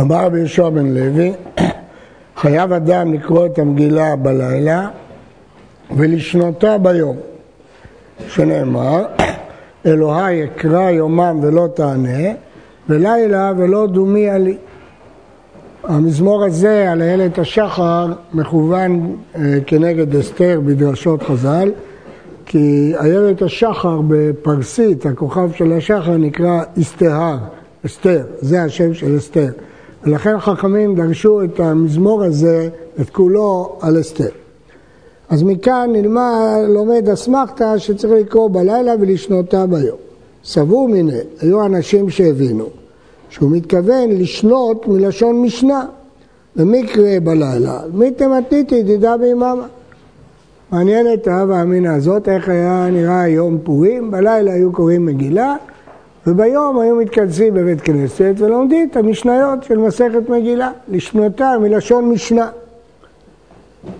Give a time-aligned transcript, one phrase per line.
[0.00, 1.32] אמר רבי יהושע בן לוי,
[2.40, 4.88] חייב אדם לקרוא את המגילה בלילה
[5.96, 7.16] ולשנותה ביום,
[8.28, 9.04] שנאמר,
[9.86, 12.32] אלוהי אקרא יומם ולא תענה,
[12.88, 14.56] ולילה ולא דומיה לי.
[15.84, 21.72] המזמור הזה על איילת השחר מכוון אה, כנגד אסתר בדרשות חז"ל,
[22.46, 27.36] כי איילת השחר בפרסית, הכוכב של השחר נקרא אסתהר,
[27.86, 29.50] אסתר, זה השם של אסתר.
[30.06, 32.68] ולכן חכמים דרשו את המזמור הזה,
[33.00, 34.28] את כולו, על אסתר.
[35.28, 39.98] אז מכאן נלמד, לומד אסמכתא שצריך לקרוא בלילה ולשנותה ביום.
[40.44, 42.66] סבור מיני, היו אנשים שהבינו
[43.30, 45.86] שהוא מתכוון לשנות מלשון משנה.
[46.56, 47.80] ומי קרא בלילה?
[47.92, 49.66] מי תמתניתי דידה ביממה.
[50.70, 55.56] מעניין את ההווה האמינא הזאת, איך היה נראה יום פורים, בלילה היו קוראים מגילה,
[56.26, 62.48] וביום היו מתכנסים בבית כנסת ולומדים את המשניות של מסכת מגילה, לשנותה מלשון משנה.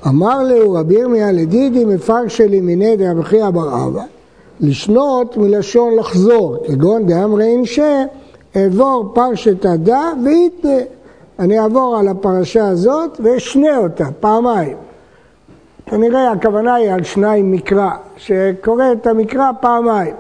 [0.06, 4.02] אמר לו רבי ירמיה לדידי מפרשי לימיני דרבי חייא בר אבא,
[4.60, 8.04] לשנות מלשון לחזור, כגון דאמרי אינשה,
[8.56, 10.78] אעבור פרשת הדה ויתנה.
[11.38, 14.77] אני אעבור על הפרשה הזאת ואשנה אותה פעמיים.
[15.86, 20.14] כנראה הכוונה היא על שניים מקרא, שקורא את המקרא פעמיים.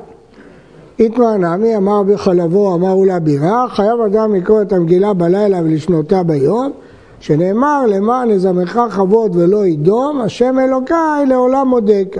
[0.98, 6.72] איתמר נמי אמר בחלבו אמרו לה בירה, חייב אדם לקרוא את המגילה בלילה ולשנותה ביום,
[7.20, 12.16] שנאמר למען יזמך כבוד ולא ידום, השם אלוקיי לעולם מודק.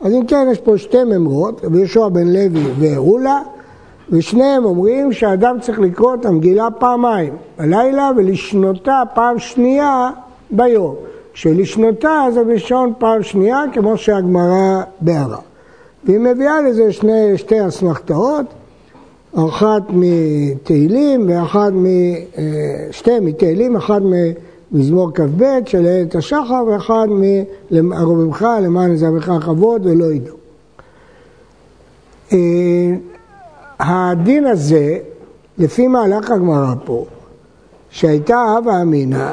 [0.00, 3.40] אז אם כן יש פה שתי ממרות, רבי יהושע בן לוי והרולה,
[4.10, 10.10] ושניהם אומרים שאדם צריך לקרוא את המגילה פעמיים, בלילה ולשנותה פעם שנייה
[10.50, 10.94] ביום.
[11.32, 15.47] כשלשנותה זה בלשון פעם שנייה, כמו שהגמרא בהרה.
[16.08, 18.46] והיא מביאה לזה שני, שתי אסמכתאות,
[19.34, 21.86] אחת מתהילים ואחת מ...
[21.86, 22.42] אה,
[22.90, 24.02] שתי מתהילים, אחת
[24.72, 27.06] ממזמור כ"ב של איילת השחר ואחד
[27.70, 30.36] מ"הרוממך למען יזמך כבוד ולא ידעו.
[32.32, 32.38] אה,
[33.80, 34.98] הדין הזה,
[35.58, 37.04] לפי מהלך הגמרא פה,
[37.90, 39.32] שהייתה הווה אמינא,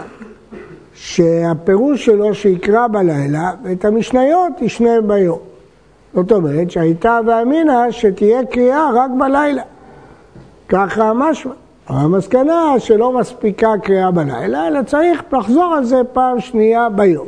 [0.94, 5.55] שהפירוש שלו שיקרא בלילה ואת המשניות ישנה ביום.
[6.16, 9.62] זאת אומרת שהייתה ואמינא שתהיה קריאה רק בלילה.
[10.70, 11.52] ככה משמע.
[11.88, 17.28] המסקנה שלא מספיקה קריאה בלילה, אלא צריך לחזור על זה פעם שנייה ביום.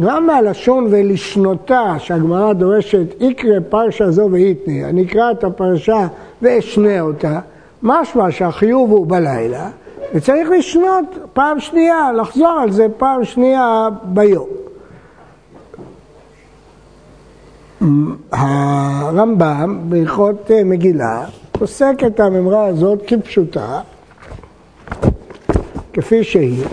[0.00, 6.06] גם מהלשון ולשנותה, שהגמרא דורשת איקרא פרשה זו ואיתני, אני אקרא את הפרשה
[6.42, 7.40] ואשנה אותה,
[7.82, 9.68] משמע שהחיוב הוא בלילה,
[10.14, 14.57] וצריך לשנות פעם שנייה, לחזור על זה פעם שנייה ביום.
[18.32, 23.80] הרמב"ם בהלכות אה, מגילה פוסק את הממרה הזאת כפשוטה,
[25.92, 26.64] כפי שהיא.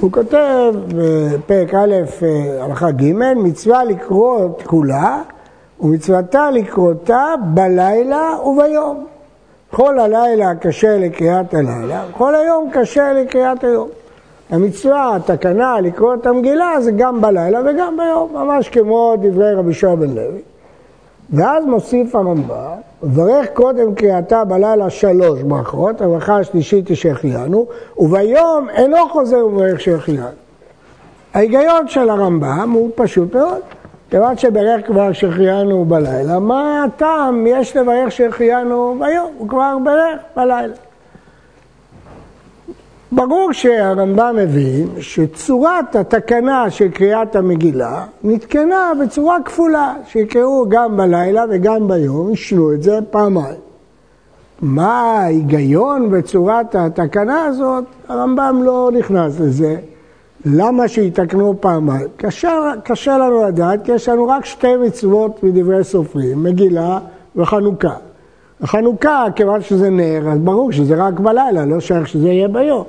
[0.00, 5.22] הוא כותב בפרק א', אה, הלכה ג', מצווה לקרוא את כולה
[5.82, 9.06] ומצוותה לקרותה בלילה וביום.
[9.70, 13.88] כל הלילה קשה לקריאת הלילה, כל היום קשה לקריאת היום.
[14.50, 19.96] המצווה, התקנה לקרוא את המגילה זה גם בלילה וגם ביום, ממש כמו דברי רבי שועה
[19.96, 20.40] בן לוי.
[21.30, 22.54] ואז מוסיף הרמב"ם,
[23.02, 27.66] וברך קודם קריאתה בלילה שלוש ברכות, הברכה השלישית היא שהחיינו,
[27.98, 30.26] וביום אינו חוזר וברך שהחיינו.
[31.34, 33.60] ההיגיון של הרמב"ם הוא פשוט מאוד.
[34.12, 39.30] כיוון שברך כבר שהחיינו בלילה, מה הטעם יש לברך שהחיינו ביום?
[39.38, 40.74] הוא כבר ברך בלילה.
[43.12, 51.88] ברור שהרמב"ם מבין שצורת התקנה של קריאת המגילה נתקנה בצורה כפולה, שיקראו גם בלילה וגם
[51.88, 53.60] ביום, ישנו את זה פעמיים.
[54.62, 57.84] מה ההיגיון בצורת התקנה הזאת?
[58.08, 59.76] הרמב"ם לא נכנס לזה.
[60.46, 62.08] למה שיתקנו פעמיים?
[62.16, 66.98] קשה, קשה לנו לדעת, כי יש לנו רק שתי מצוות מדברי סופרים, מגילה
[67.36, 67.94] וחנוכה.
[68.60, 72.84] החנוכה, כיוון שזה נר, אז ברור שזה רק בלילה, לא שייך שזה יהיה ביום.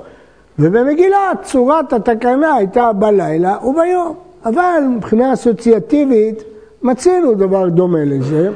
[0.58, 4.14] ובמגילה צורת התקנה הייתה בלילה וביום.
[4.44, 6.42] אבל מבחינה אסוציאטיבית
[6.82, 8.50] מצינו דבר דומה לזה.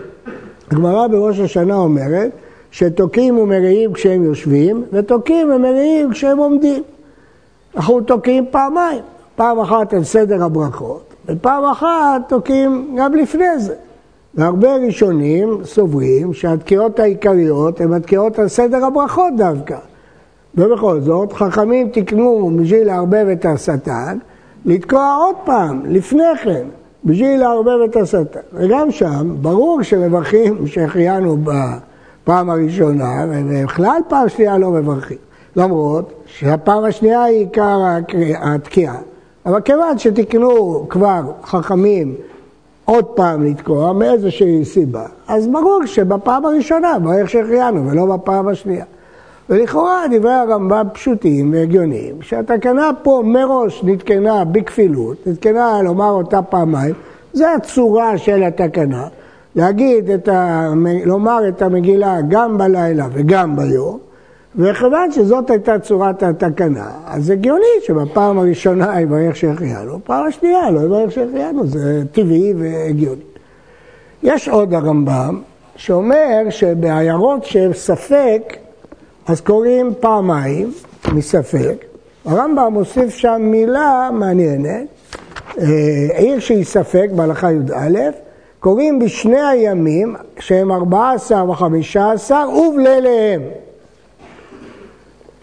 [0.70, 2.30] הגמרא בראש השנה אומרת
[2.70, 6.82] שתוקעים ומריעים כשהם יושבים ותוקעים ומריעים כשהם עומדים.
[7.78, 9.02] אנחנו תוקעים פעמיים,
[9.36, 13.74] פעם אחת על סדר הברכות ופעם אחת תוקעים גם לפני זה.
[14.34, 19.76] והרבה ראשונים סוברים שהתקיעות העיקריות הן התקיעות על סדר הברכות דווקא.
[20.54, 24.18] ובכל זאת, חכמים תיקנו בשביל לערבב את השטן,
[24.64, 26.66] לתקוע עוד פעם, לפני כן,
[27.04, 28.40] בשביל לערבב את השטן.
[28.52, 35.27] וגם שם, ברור שמברכים שהחיינו בפעם הראשונה, ובכלל פעם שנייה לא מברכים.
[35.58, 37.78] למרות שהפעם השנייה היא עיקר
[38.40, 38.96] התקיעה.
[39.46, 42.14] אבל כיוון שתקנו כבר חכמים
[42.84, 48.84] עוד פעם לתקוע מאיזושהי סיבה, אז ברור שבפעם הראשונה, באיך שהחיינו, ולא בפעם השנייה.
[49.50, 56.94] ולכאורה דברי הרמב"ם פשוטים והגיוניים, שהתקנה פה מראש נתקנה בכפילות, נתקנה לומר אותה פעמיים,
[57.32, 59.06] זה הצורה של התקנה,
[59.56, 60.70] להגיד את ה...
[61.04, 63.98] לומר את המגילה גם בלילה וגם ביום,
[64.58, 71.12] וכיוון שזאת הייתה צורת התקנה, אז הגיוני שבפעם הראשונה יברך שהחיינו, בפעם השנייה לא יברך
[71.12, 73.20] שהחיינו, זה טבעי והגיוני.
[74.22, 75.40] יש עוד הרמב"ם
[75.76, 78.56] שאומר שבעיירות של ספק,
[79.26, 80.72] אז קוראים פעמיים
[81.12, 81.84] מספק.
[82.24, 84.86] הרמב"ם מוסיף שם מילה מעניינת,
[85.58, 85.64] אה,
[86.14, 87.98] עיר שהיא ספק בהלכה י"א,
[88.60, 93.42] קוראים בשני הימים שהם 14 ו-15 ובליליהם.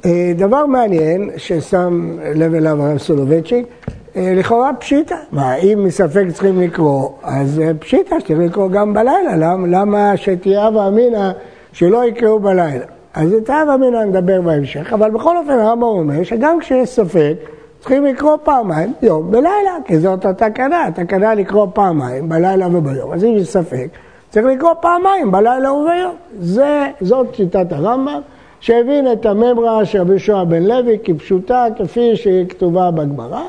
[0.05, 3.65] אה, דבר מעניין ששם לב אליו הרב סולובייצ'יק,
[4.15, 5.15] אה, לכאורה פשיטה.
[5.31, 9.35] מה, אם מספק צריכים לקרוא, אז פשיטה שצריך לקרוא גם בלילה.
[9.37, 11.31] למה, למה שתהיה אבא אמינא
[11.73, 12.85] שלא יקראו בלילה?
[13.13, 17.33] אז את אבא אמינא נדבר בהמשך, אבל בכל אופן הרמב"ם אומר שגם כשיש ספק,
[17.79, 23.13] צריכים לקרוא פעמיים, יום ולילה, כי זאת התקנה, התקנה לקרוא פעמיים, בלילה וביום.
[23.13, 23.87] אז אם יש ספק,
[24.29, 26.15] צריך לקרוא פעמיים, בלילה וביום.
[26.39, 28.21] זה, זאת שיטת הרמב"ם.
[28.59, 33.41] שהבין את הממרה של רבי שועה בן לוי כפשוטה כפי שהיא כתובה בגמרא.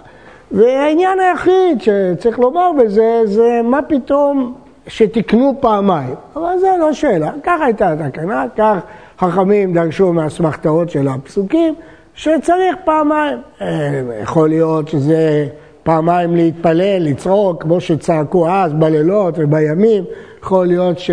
[0.53, 4.55] והעניין היחיד שצריך לומר בזה, זה מה פתאום
[4.87, 6.15] שתקנו פעמיים.
[6.37, 8.79] אבל זה לא שאלה, ככה הייתה התקנה, כך
[9.19, 11.75] חכמים דרשו מהאסמכתאות של הפסוקים,
[12.15, 13.39] שצריך פעמיים.
[13.61, 15.49] אה, יכול להיות שזה
[15.83, 20.05] פעמיים להתפלל, לצעוק, כמו שצעקו אז בלילות ובימים,
[20.43, 21.11] יכול להיות ש...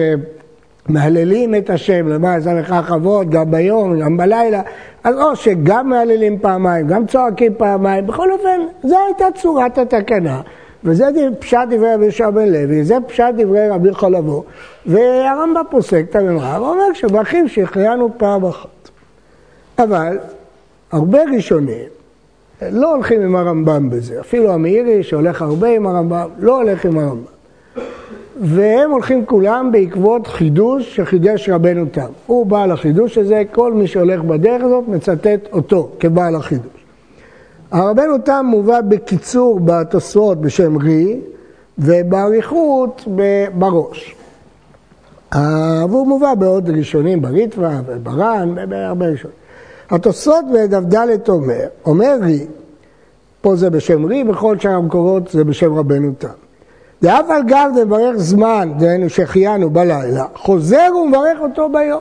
[0.89, 4.61] מהללים את השם, למה עשה לך כבוד, גם ביום, גם בלילה,
[5.03, 10.41] אז או שגם מהללים פעמיים, גם צועקים פעמיים, בכל אופן, זו הייתה צורת התקנה.
[10.83, 11.05] וזה
[11.39, 14.43] פשט דברי רבי יהושע בן לוי, זה פשט דברי רבי חולבו,
[14.85, 18.89] והרמב"ם פוסק את הממרה, ואומר שברכים שהחיינו פעם אחת.
[19.79, 20.17] אבל
[20.91, 21.87] הרבה ראשונים
[22.61, 27.33] לא הולכים עם הרמב"ם בזה, אפילו המאירי שהולך הרבה עם הרמב"ם, לא הולך עם הרמב"ם.
[28.41, 32.07] והם הולכים כולם בעקבות חידוש שחידש רבנו תם.
[32.27, 36.85] הוא בעל החידוש הזה, כל מי שהולך בדרך הזאת מצטט אותו כבעל החידוש.
[37.71, 41.19] הרבנו תם מובא בקיצור בתוספות בשם רי
[41.77, 43.07] ובאריכות
[43.57, 44.15] בראש.
[45.89, 49.37] והוא מובא בעוד ראשונים, בריטווה וברן, בהרבה ראשונים.
[49.89, 52.45] התוספות בדף אומר, אומר רי,
[53.41, 56.42] פה זה בשם רי, בכל שאר המקורות זה בשם רבנו תם.
[57.03, 61.99] ואף על גב דברך זמן, דהיינו שהחיינו בלילה, חוזר ומברך אותו ביום.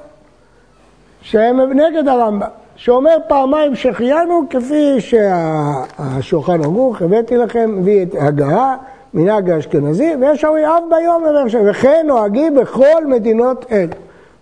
[1.22, 2.46] שהם נגד הרמב"ם,
[2.76, 8.76] שאומר פעמיים שהחיינו כפי שהשולחן ערוך, הבאתי לכם, הביא את הגהה,
[9.14, 13.92] מנהג האשכנזי, ויש אומרים אף ביום אומר שם, וכן נוהגים בכל מדינות אלו.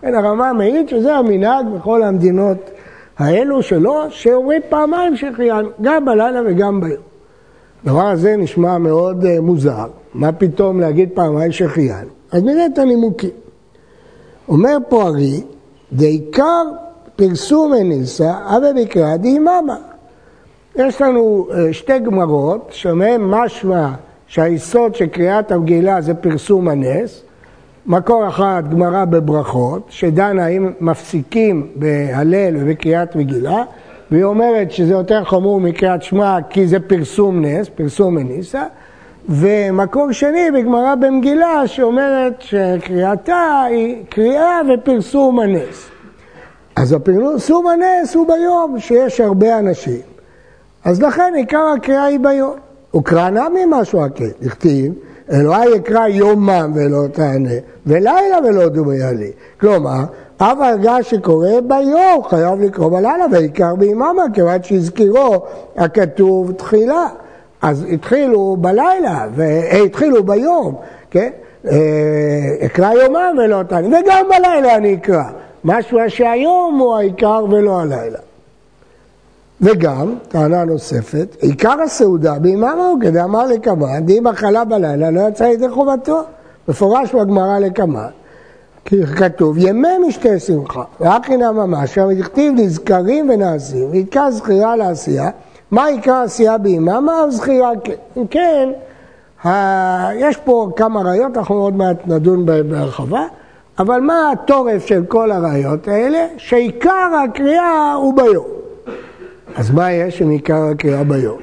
[0.00, 2.70] כן, הרמב"ם מעיד שזה המנהג בכל המדינות
[3.18, 7.09] האלו שלו, שאומרים פעמיים שהחיינו, גם בלילה וגם ביום.
[7.84, 12.08] הדבר הזה נשמע מאוד uh, מוזר, מה פתאום להגיד פעמיים שהחיינו?
[12.32, 13.30] אז נראה את הנימוקים.
[14.48, 15.42] אומר פה ארי,
[15.92, 16.62] דעיקר
[17.16, 19.76] פרסום הניסה, אבי בקרא דאיממה.
[20.76, 23.88] יש לנו uh, שתי גמרות, שמהן משמע
[24.26, 27.22] שהיסוד של קריאת המגילה זה פרסום הנס.
[27.86, 33.62] מקור אחד, גמרא בברכות, שדנה אם מפסיקים בהלל ובקריאת מגילה,
[34.10, 38.64] והיא אומרת שזה יותר חמור מקריאת שמע כי זה פרסום נס, פרסום מניסה,
[39.28, 45.90] ומקור שני בגמרא במגילה שאומרת שקריאתה היא קריאה ופרסום הנס.
[46.76, 50.00] אז הפרסום הנס הוא ביום שיש הרבה אנשים,
[50.84, 52.54] אז לכן עיקר הקריאה היא ביום.
[52.96, 54.92] וקרא נמי משהו הקט, דכתיב
[55.32, 57.54] אלוהי יקרא יומם ולא תענה,
[57.86, 59.30] ולילה ולא דומיה לי.
[59.60, 60.04] כלומר,
[60.42, 65.42] אף הרגע שקורה ביום חייב לקרוא בלילה, בעיקר ביממה, כיוון שהזכירו
[65.76, 67.06] הכתוב תחילה.
[67.62, 70.74] אז התחילו בלילה, והתחילו ביום,
[71.10, 71.30] כן?
[71.66, 71.76] אה,
[72.66, 75.22] אקרא יומם ולא תענה, וגם בלילה אני אקרא.
[75.64, 78.18] משמע שהיום הוא העיקר ולא הלילה.
[79.60, 85.44] וגם, טענה נוספת, עיקר הסעודה ביממה הוא כדי אמר לקמן, דאם אכלה בלילה לא יצא
[85.44, 86.22] ידי חובתו.
[86.68, 88.08] מפורש בגמרא לקמן.
[88.84, 95.30] כי כתוב, ימי משתה שמחה, רק הנה ממש, שם דכתיב נזכרים ונעשים, ועיקר זכירה לעשייה,
[95.70, 97.30] מה עיקר עשייה ביממה?
[97.30, 97.94] זכירה כן.
[98.16, 98.68] אם כן,
[100.14, 103.26] יש פה כמה ראיות, אנחנו עוד מעט נדון בהן בהרחבה,
[103.78, 106.26] אבל מה התורף של כל הראיות האלה?
[106.36, 108.46] שעיקר הקריאה הוא ביום.
[109.56, 111.38] אז מה יש עם עיקר הקריאה ביום?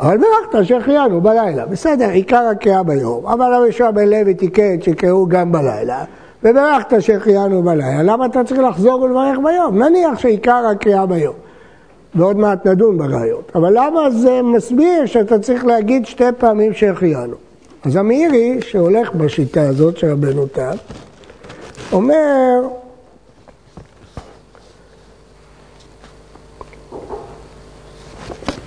[0.00, 5.52] אבל ברכת שהחיינו בלילה, בסדר, עיקר הקריאה ביום, אבל הראשון בן לוי תיקן שקראו גם
[5.52, 6.04] בלילה,
[6.44, 9.82] וברכת שהחיינו בלילה, למה אתה צריך לחזור ולברך ביום?
[9.82, 11.34] נניח שעיקר הקריאה ביום.
[12.14, 13.52] ועוד מעט נדון בראיות.
[13.54, 17.36] אבל למה זה מסביר שאתה צריך להגיד שתי פעמים שהחיינו?
[17.84, 20.76] אז המאירי, שהולך בשיטה הזאת של רבנו תם,
[21.92, 22.60] אומר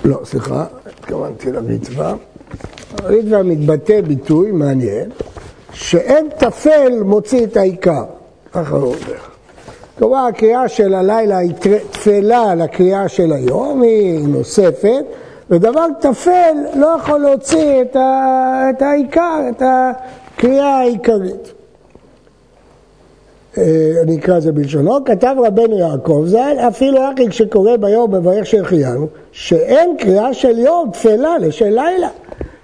[0.06, 2.16] לא, סליחה, התכוונתי למצווה.
[3.04, 5.10] המצווה מתבטא ביטוי מעניין,
[5.74, 8.04] שאין טפל מוציא את העיקר.
[8.52, 9.34] ככה הוא אומר.
[9.98, 11.54] כלומר, הקריאה של הלילה היא
[11.92, 15.06] תפלה לקריאה של היום, היא נוספת,
[15.50, 18.70] ודבר טפל לא יכול להוציא את, ה...
[18.70, 21.54] את העיקר, את הקריאה העיקרית.
[23.58, 28.46] אה, אני אקרא את זה בלשונו, כתב רבנו יעקב ז"ל, אפילו רק כשקורא ביום מברך
[28.46, 32.10] שהחיינו, שאין קריאה של יום תפלה לשל לילה.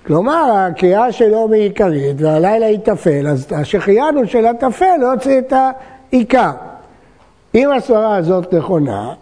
[0.09, 5.39] כלומר, הקריאה של יום היא עיקרית והלילה היא תפל, אז השחיינו של התפל לא יוציא
[5.39, 6.51] את העיקר.
[7.55, 9.13] אם הסברה הזאת נכונה,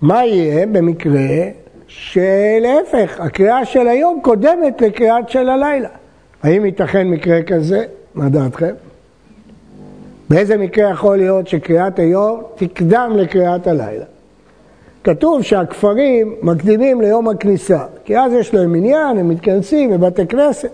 [0.00, 1.28] מה יהיה במקרה
[1.86, 5.88] שלהפך, הקריאה של היום קודמת לקריאת של הלילה?
[6.42, 7.84] האם ייתכן מקרה כזה?
[8.14, 8.74] מה דעתכם?
[10.30, 14.04] באיזה מקרה יכול להיות שקריאת היום תקדם לקריאת הלילה?
[15.06, 20.70] כתוב שהכפרים מקדימים ליום הכניסה, כי אז יש להם מניין, הם מתכנסים בבתי כנסת.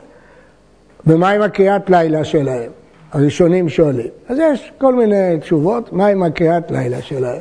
[1.07, 2.71] ומה עם הקריאת לילה שלהם?
[3.13, 4.07] הראשונים שואלים.
[4.29, 7.41] אז יש כל מיני תשובות, מה עם הקריאת לילה שלהם?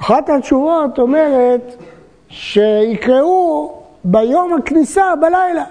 [0.00, 1.76] אחת התשובות אומרת
[2.28, 3.72] שיקראו
[4.04, 5.64] ביום הכניסה בלילה,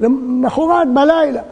[0.00, 1.42] למחרת בלילה.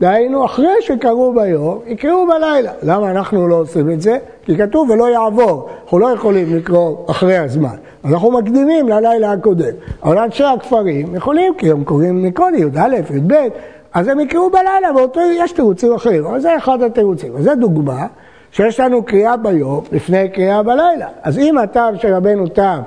[0.00, 2.72] דהיינו, אחרי שקראו ביום, יקראו בלילה.
[2.82, 4.18] למה אנחנו לא עושים את זה?
[4.44, 5.68] כי כתוב ולא יעבור.
[5.82, 7.76] אנחנו לא יכולים לקרוא אחרי הזמן.
[8.04, 9.74] אנחנו מקדימים ללילה הקודם.
[10.02, 13.34] אבל אנשי הכפרים יכולים, כי הם קוראים מכל י"א, י"ב,
[13.94, 16.26] אז הם יקראו בלילה, ואותו יש תירוצים אחרים.
[16.26, 17.32] אבל זה אחד התירוצים.
[17.34, 18.06] וזו דוגמה
[18.52, 21.06] שיש לנו קריאה ביום לפני קריאה בלילה.
[21.22, 22.80] אז אם הטעם של רבנו תם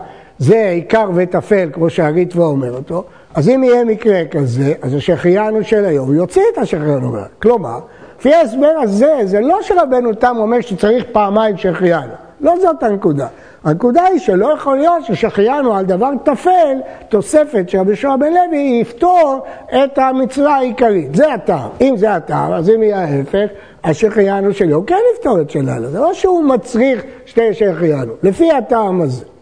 [0.44, 3.04] זה עיקר וטפל, כמו שהריטב"א אומר אותו,
[3.36, 7.16] אז אם יהיה מקרה כזה, אז השחיינו של היום יוציא את השחיינו.
[7.42, 7.80] כלומר,
[8.20, 12.14] לפי ההסבר הזה, זה לא שרבנו תם אומר שצריך פעמיים שהחיינו.
[12.42, 13.28] לא זאת הנקודה.
[13.64, 16.78] הנקודה היא שלא יכול להיות ששחיינו על דבר טפל,
[17.10, 21.16] תוספת שרבי שועה בן לוי יפתור את המצווה העיקרית.
[21.16, 21.70] זה הטעם.
[21.82, 23.48] אם זה הטעם, אז אם יהיה ההפך,
[23.84, 25.88] השחיינו של יום כן יפתור את שלנו.
[25.88, 28.14] זה לא שהוא מצריך שתי שהחיינו.
[28.24, 29.33] לפי הטעם הזה.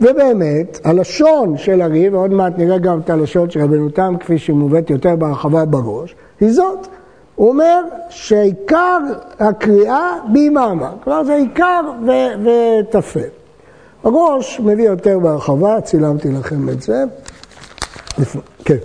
[0.00, 4.56] ובאמת, הלשון של הריב, ועוד מעט נראה גם את הלשון של רבנו תם, כפי שהיא
[4.56, 6.86] מובאת יותר בהרחבה בראש, היא זאת.
[7.34, 8.98] הוא אומר שעיקר
[9.38, 11.80] הקריאה ביממה, כלומר זה עיקר
[12.44, 13.28] וטפל.
[14.04, 17.04] הראש מביא יותר בהרחבה, צילמתי לכם את זה.
[18.64, 18.76] כן.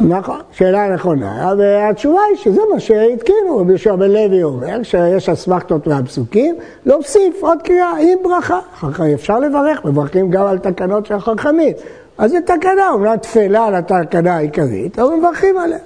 [0.00, 5.86] נכון, שאלה נכונה, והתשובה היא שזה מה שהתקינו, רבי יהושע בן לוי אומר, שיש אסמכתות
[5.86, 8.58] מהפסוקים, להוסיף עוד קריאה עם ברכה.
[8.74, 11.72] אחר כך אפשר לברך, מברכים גם על תקנות של החכמים.
[12.18, 15.78] אז זו תקנה, אומנם תפלה על התקנה העיקרית, אבל מברכים עליה.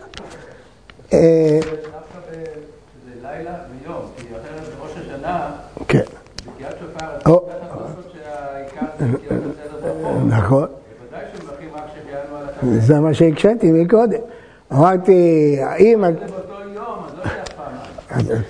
[1.12, 1.58] אה,
[5.88, 6.04] כן.
[10.26, 10.66] נכון.
[12.78, 14.18] זה מה שהקשיתי מקודם.
[14.72, 16.04] אמרתי, האם...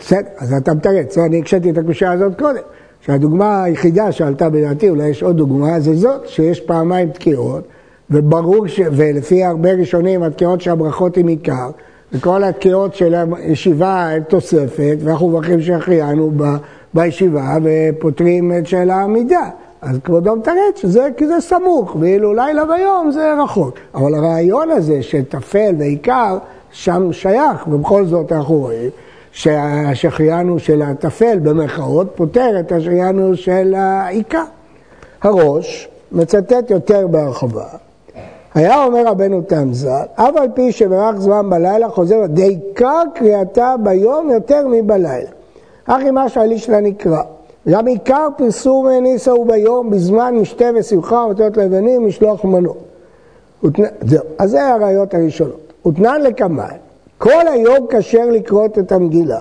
[0.00, 2.62] בסדר, אז אתה מתרץ, אני הקשיתי את הקושייה הזאת קודם.
[3.00, 7.64] שהדוגמה היחידה שעלתה בדעתי, אולי יש עוד דוגמה, זה זאת שיש פעמיים תקיעות,
[8.10, 8.80] וברור, ש...
[8.92, 11.70] ולפי הרבה ראשונים התקיעות של הברכות הן עיקר,
[12.12, 16.44] וכל התקיעות של הישיבה הן תוספת, ואנחנו מברכים שהחיינו ב...
[16.94, 19.50] בישיבה ופותרים את של העמידה.
[19.82, 23.74] אז כבודו מתרץ שזה כי זה סמוך, ואילו לילה ויום זה רחוק.
[23.94, 26.38] אבל הרעיון הזה שטפל ועיקר,
[26.72, 28.90] שם שייך, ובכל זאת אנחנו רואים
[29.32, 34.44] שהשחיינו של הטפל במרכאות פותר את השחיינו של העיקר.
[35.22, 37.64] הראש מצטט יותר בהרחבה.
[38.54, 44.30] היה אומר רבנו תם ז"ל, אף על פי שברך זמן בלילה חוזר, דעיקר קריאתה ביום
[44.30, 45.30] יותר מבלילה.
[45.86, 47.22] אחי מה שהליש לה נקרא.
[47.68, 52.78] גם עיקר פרסום ניסה הוא ביום בזמן משתה ושמחה ומתות לבנים משלוח מנות.
[54.00, 55.72] זהו, אז זה הראיות הראשונות.
[55.86, 56.76] ותנן לקמאי,
[57.18, 59.40] כל היום כשר לקרות את המגילה.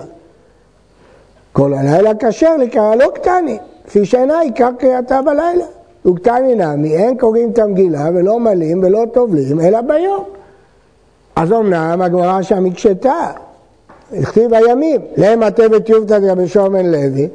[1.52, 3.58] כל הלילה כשר לקרוא לא קטני.
[3.86, 5.64] כפי שאינה עיקר קריאתה בלילה.
[6.06, 10.24] וקטני נמי, אין קוראים את המגילה ולא מלאים ולא טובלים, אלא ביום.
[11.36, 13.30] אז אמנם הגמרא שם הקשתה,
[14.12, 17.28] הכתיב הימים, להם הטבת יובטא רבי שומן לוי,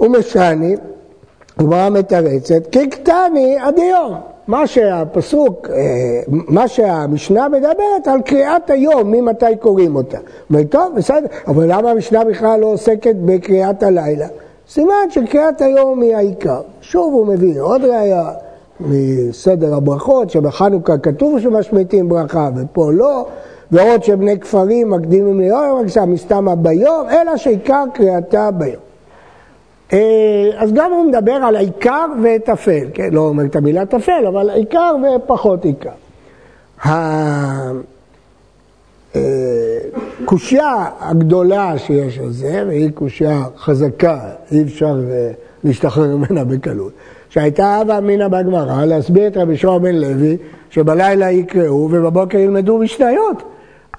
[0.00, 0.76] ומשני,
[1.60, 4.14] גמרא מתרצת, כי קטני עד היום.
[4.46, 5.76] מה שהפסוק, אה,
[6.28, 10.18] מה שהמשנה מדברת על קריאת היום, ממתי קוראים אותה.
[10.50, 14.26] אומר, טוב, בסדר, אבל למה המשנה בכלל לא עוסקת בקריאת הלילה?
[14.68, 16.60] סימן שקריאת היום היא העיקר.
[16.80, 18.30] שוב הוא מביא עוד ראייה
[18.80, 23.26] מסדר הברכות, שבחנוכה כתוב שמשמיטים ברכה ופה לא,
[23.70, 28.91] ועוד שבני כפרים מקדימים ליום, מסתמה ביום, אלא שעיקר קריאתה ביום.
[29.92, 33.08] אה, אז גם הוא מדבר על העיקר וטפל, כן?
[33.12, 35.90] לא אומר את המילה טפל, אבל עיקר ופחות עיקר.
[39.14, 44.20] הקושייה אה, הגדולה שיש על זה, והיא קושייה חזקה,
[44.52, 45.30] אי אפשר אה,
[45.64, 46.92] להשתחרר ממנה בקלות,
[47.28, 50.36] שהייתה הווה אמינא בגמרא להסביר את רבי שועה בן לוי
[50.70, 53.42] שבלילה יקראו ובבוקר ילמדו משניות.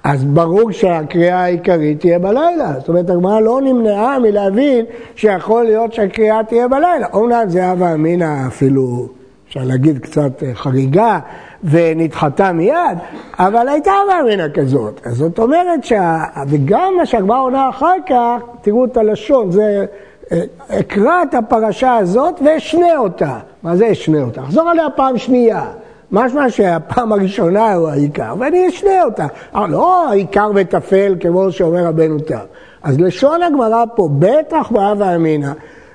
[0.04, 2.72] אז ברור שהקריאה העיקרית תהיה בלילה.
[2.78, 4.84] זאת אומרת, הגמרא לא נמנעה מלהבין
[5.16, 7.06] שיכול להיות שהקריאה תהיה בלילה.
[7.12, 9.08] אומנם זה הווה אמינא אפילו,
[9.48, 11.18] אפשר להגיד, קצת חריגה,
[11.64, 12.98] ונדחתה מיד,
[13.38, 15.00] אבל הייתה הווה אמינא כזאת.
[15.06, 16.24] אז זאת אומרת, שה...
[16.48, 19.84] וגם מה שהגמרא עונה אחר כך, תראו את הלשון, זה
[20.32, 23.38] אה, אקרא את הפרשה הזאת ואשנה אותה.
[23.62, 24.42] מה זה אשנה אותה?
[24.42, 25.64] אחזור עליה פעם שנייה.
[26.12, 29.26] משמע שהפעם הראשונה הוא העיקר, ואני אשנה אותה.
[29.54, 32.36] אבל לא העיקר וטפל כמו שאומר רבנו תם.
[32.82, 35.52] אז לשון הגמרא פה, בטח בהווה אמינא,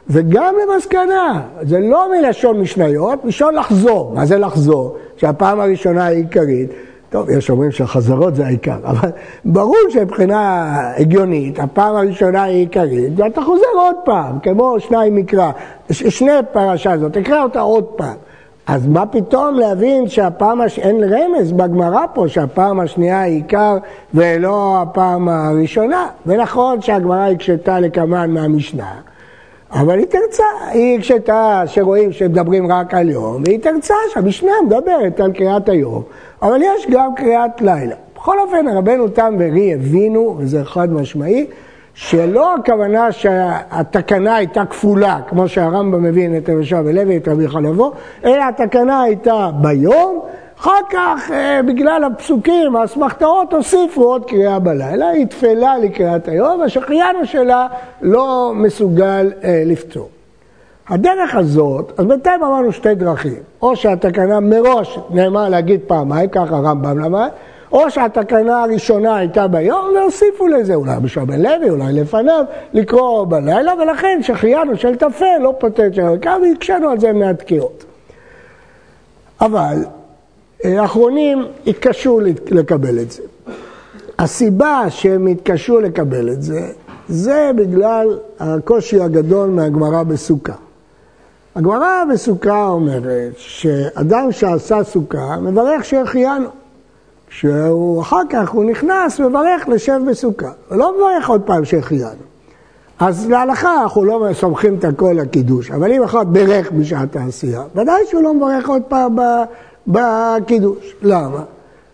[0.09, 4.11] וגם למסקנה, זה לא מלשון משניות, מלשון לחזור.
[4.15, 4.97] מה זה לחזור?
[5.17, 6.69] שהפעם הראשונה היא עיקרית.
[7.09, 9.09] טוב, יש אומרים שהחזרות זה העיקר, אבל
[9.45, 15.51] ברור שמבחינה הגיונית, הפעם הראשונה היא עיקרית, ואתה חוזר עוד פעם, כמו שניים מקרא,
[15.91, 18.15] שני פרשה הזאת, תקרא אותה עוד פעם.
[18.71, 20.79] אז מה פתאום להבין שהפעם, הש...
[20.79, 23.77] אין רמז בגמרא פה שהפעם השנייה היא עיקר
[24.13, 26.07] ולא הפעם הראשונה.
[26.25, 28.91] ונכון שהגמרא הקשתה לקמן מהמשנה,
[29.71, 35.31] אבל היא תרצה, היא הקשתה שרואים שמדברים רק על יום, והיא תרצה שהמשנה מדברת על
[35.31, 36.03] קריאת היום,
[36.41, 37.95] אבל יש גם קריאת לילה.
[38.15, 41.47] בכל אופן, רבנו תם ורי הבינו, וזה חד משמעי,
[41.93, 47.91] שלא הכוונה שהתקנה הייתה כפולה, כמו שהרמב"ם מבין את רבי יהושע ולוי, את רבי חלבו,
[48.25, 50.21] אלא התקנה הייתה ביום,
[50.59, 57.25] אחר כך אה, בגלל הפסוקים, האסמכתאות, הוסיפו עוד קריאה בלילה, היא תפלה לקריאת היום, והשחיינו
[57.25, 57.67] שלה
[58.01, 60.09] לא מסוגל אה, לפתור.
[60.89, 66.99] הדרך הזאת, אז בינתיים אמרנו שתי דרכים, או שהתקנה מראש נאמר להגיד פעמיים, ככה הרמב"ם
[66.99, 67.29] למד,
[67.71, 73.73] או שהתקנה הראשונה הייתה ביום והוסיפו לזה, אולי בשביל בן לוי, אולי לפניו, לקרוא בלילה,
[73.81, 77.85] ולכן שהחיינו של תפל לא פותר את הרקע, והקשינו על זה מהתקיעות.
[79.41, 79.77] אבל
[80.65, 82.19] אה, האחרונים התקשו
[82.51, 83.23] לקבל את זה.
[84.19, 86.59] הסיבה שהם התקשו לקבל את זה,
[87.09, 90.53] זה בגלל הקושי הגדול מהגמרא בסוכה.
[91.55, 96.58] הגמרא בסוכה אומרת שאדם שעשה סוכה מברך שהחיינו.
[97.29, 100.51] שהוא אחר כך, הוא נכנס, מברך לשב בסוכה.
[100.69, 102.29] הוא לא מברך עוד פעם שהחיינו.
[102.99, 108.01] אז להלכה אנחנו לא סומכים את הכל לקידוש, אבל אם אחד בירך בשעת העשייה, ודאי
[108.09, 109.15] שהוא לא מברך עוד פעם
[109.87, 110.95] בקידוש.
[111.01, 111.43] למה?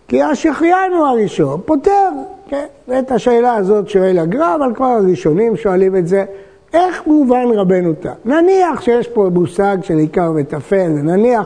[0.08, 2.10] כי השחיינו הראשון פותר,
[2.48, 2.65] כן?
[2.88, 6.26] ואת השאלה הזאת שואל הגר"א, אבל כבר הראשונים שואלים את זה,
[6.74, 8.10] איך מובן רבנו תם?
[8.26, 11.45] נניח שיש פה מושג של עיקר וטפל, נניח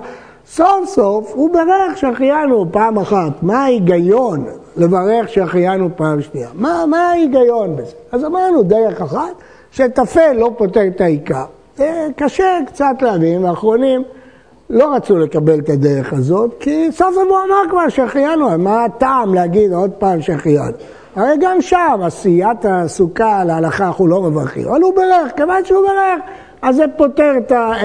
[0.51, 3.31] סוף סוף הוא ברך שהחיינו פעם אחת.
[3.41, 4.45] מה ההיגיון
[4.77, 6.49] לברך שהחיינו פעם שנייה?
[6.53, 7.91] מה, מה ההיגיון בזה?
[8.11, 9.33] אז אמרנו דרך אחת,
[9.71, 11.45] שטפל לא פותר את העיקר.
[12.15, 14.03] קשה קצת להבין, האחרונים
[14.69, 19.33] לא רצו לקבל את הדרך הזאת, כי סוף סוף הוא אמר כבר שהחיינו, מה הטעם
[19.33, 20.71] להגיד עוד פעם שהחיינו?
[21.15, 26.21] הרי גם שם עשיית הסוכה להלכה אנחנו לא מברכים, אבל הוא ברך, כיוון שהוא ברך,
[26.61, 27.31] אז זה פותר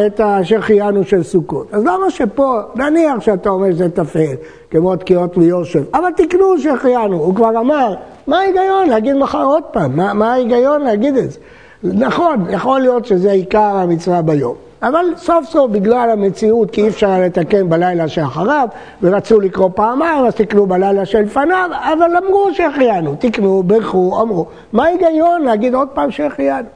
[0.07, 1.75] את השחיינו של סוכות.
[1.75, 4.35] אז למה שפה, נניח שאתה אומר שזה תפל,
[4.71, 7.95] כמו תקיעות מיושב, אבל תקנו שהחיינו, הוא כבר אמר,
[8.27, 9.97] מה ההיגיון להגיד מחר עוד פעם?
[9.97, 11.41] מה, מה ההיגיון להגיד את זה?
[11.85, 14.55] נכון, יכול להיות שזה עיקר המצווה ביום.
[14.83, 18.69] אבל סוף סוף בגלל המציאות, כי אי אפשר לתקן בלילה שאחריו,
[19.03, 24.47] ורצו לקרוא פעמיים, אז תקנו בלילה שלפניו, אבל אמרו שהחיינו, תקנו, ברכו, אמרו.
[24.73, 26.69] מה ההיגיון להגיד עוד פעם שהחיינו?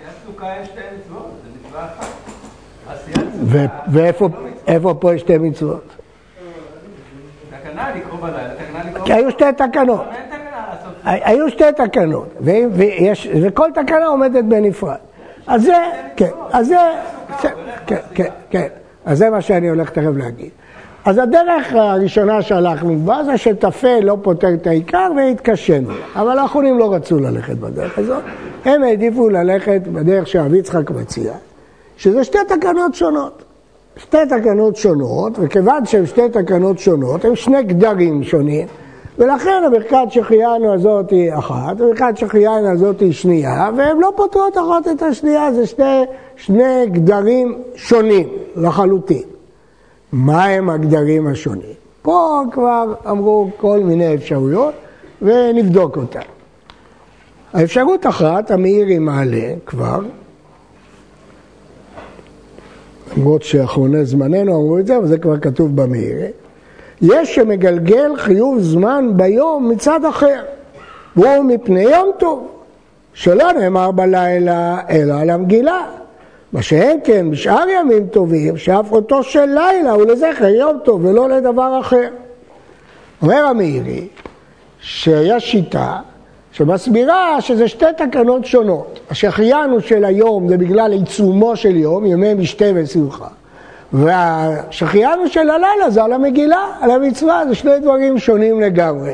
[0.00, 1.35] יש שתי מצוות.
[4.66, 5.84] ואיפה פה יש שתי מצוות?
[7.50, 9.06] תקנה לקרוא בלילה, תקנה לקרוא...
[9.06, 10.04] כי היו שתי תקנות.
[11.04, 12.28] היו שתי תקנות,
[13.42, 14.96] וכל תקנה עומדת בנפרד.
[15.46, 15.76] אז זה,
[16.16, 16.76] כן, אז זה...
[17.86, 18.66] כן, כן, כן.
[19.04, 20.50] אז זה מה שאני הולך תכף להגיד.
[21.04, 25.88] אז הדרך הראשונה שהלכנו בה זה שטפל לא פותר את העיקר והתקשינו.
[26.16, 28.22] אבל האחרונים לא רצו ללכת בדרך הזאת,
[28.64, 31.32] הם העדיפו ללכת בדרך שאבי יצחק מציע,
[31.96, 33.42] שזה שתי תקנות שונות.
[33.96, 38.66] שתי תקנות שונות, וכיוון שהן שתי תקנות שונות, הן שני גדרים שונים,
[39.18, 44.88] ולכן הברכת שהחיינו הזאת היא אחת, הברכת שהחיינו הזאת היא שנייה, והן לא פותרות אחת
[44.88, 46.04] את השנייה, זה שני,
[46.36, 49.22] שני גדרים שונים לחלוטין.
[50.12, 51.74] מה הם הגדרים השונים?
[52.02, 54.74] פה כבר אמרו כל מיני אפשרויות
[55.22, 56.20] ונבדוק אותן.
[57.52, 60.00] האפשרות אחת, המאירי מעלה כבר,
[63.16, 66.28] למרות שאחרוני זמננו אמרו את זה, אבל זה כבר כתוב במאירי,
[67.02, 70.42] יש שמגלגל חיוב זמן ביום מצד אחר,
[71.16, 72.48] והוא מפני יום טוב,
[73.14, 75.86] שלא נאמר בלילה אלא על המגילה.
[76.52, 81.28] מה שאין כן בשאר ימים טובים, שאף אותו של לילה הוא לזכר יום טוב ולא
[81.28, 82.08] לדבר אחר.
[83.22, 84.08] אומר המאירי
[84.80, 85.98] שיש שיטה
[86.56, 89.00] שמסבירה שזה שתי תקנות שונות.
[89.10, 93.26] השחיינו של היום זה בגלל עיצומו של יום, ימי משתה ושמחה.
[93.92, 99.12] והשחיינו של הלילה זה על המגילה, על המצווה, זה שני דברים שונים לגמרי.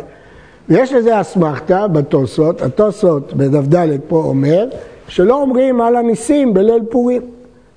[0.69, 4.67] ויש לזה אסמכתה בתוספות, התוספות בדף ד' פה אומר
[5.09, 7.23] שלא אומרים על הניסים בליל פורים.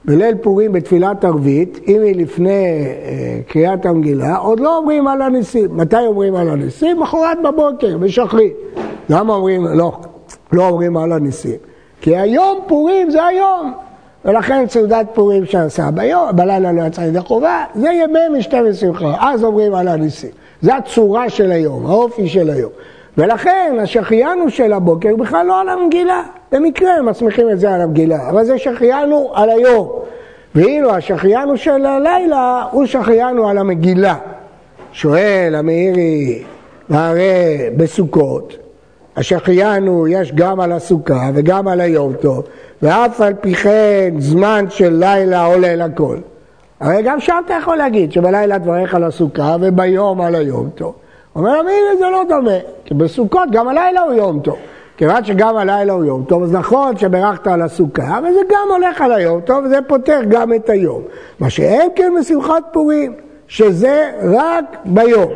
[0.06, 5.78] בליל פורים בתפילת ערבית, אם היא לפני אה, קריאת המגילה, עוד לא אומרים על הניסים.
[5.78, 7.00] מתי אומרים על הניסים?
[7.00, 8.54] מחרת בבוקר, בשחרית.
[9.10, 9.92] למה אומרים, לא,
[10.52, 11.58] לא אומרים על הניסים?
[12.02, 13.74] כי היום פורים זה היום,
[14.26, 19.44] ולכן סעודת פורים שעשה ביום, בלילה לא יצא ידי חובה, זה ימי משתה ושמחה, אז
[19.44, 20.30] אומרים על הניסים.
[20.62, 22.72] זה הצורה של היום, האופי של היום.
[23.18, 26.24] ולכן השחיינו של הבוקר בכלל לא על המגילה.
[26.52, 29.90] במקרה הם מסמיכים את זה על המגילה, אבל זה שחיינו על היום.
[30.56, 34.16] ואילו השחיינו של הלילה הוא שחיינו על המגילה.
[34.92, 36.44] שואל המאירי,
[36.90, 38.65] והרי בסוכות,
[39.18, 42.44] השחיינו יש גם על הסוכה וגם על היום טוב,
[42.82, 46.18] ואף על פי כן זמן של לילה עולה לכל.
[46.80, 50.94] הרי גם שם אתה יכול להגיד שבלילה דבריך על הסוכה וביום על היום טוב.
[51.36, 54.56] אומר המאירי זה לא דומה, כי בסוכות גם הלילה הוא יום טוב.
[54.98, 59.02] כיוון שגם הלילה הוא יום טוב, אז נכון שברכת על הסוכה, אבל זה גם הולך
[59.02, 61.02] על היום טוב, וזה פותר גם את היום.
[61.40, 63.14] מה שאין כן בשמחת פורים,
[63.48, 65.32] שזה רק ביום.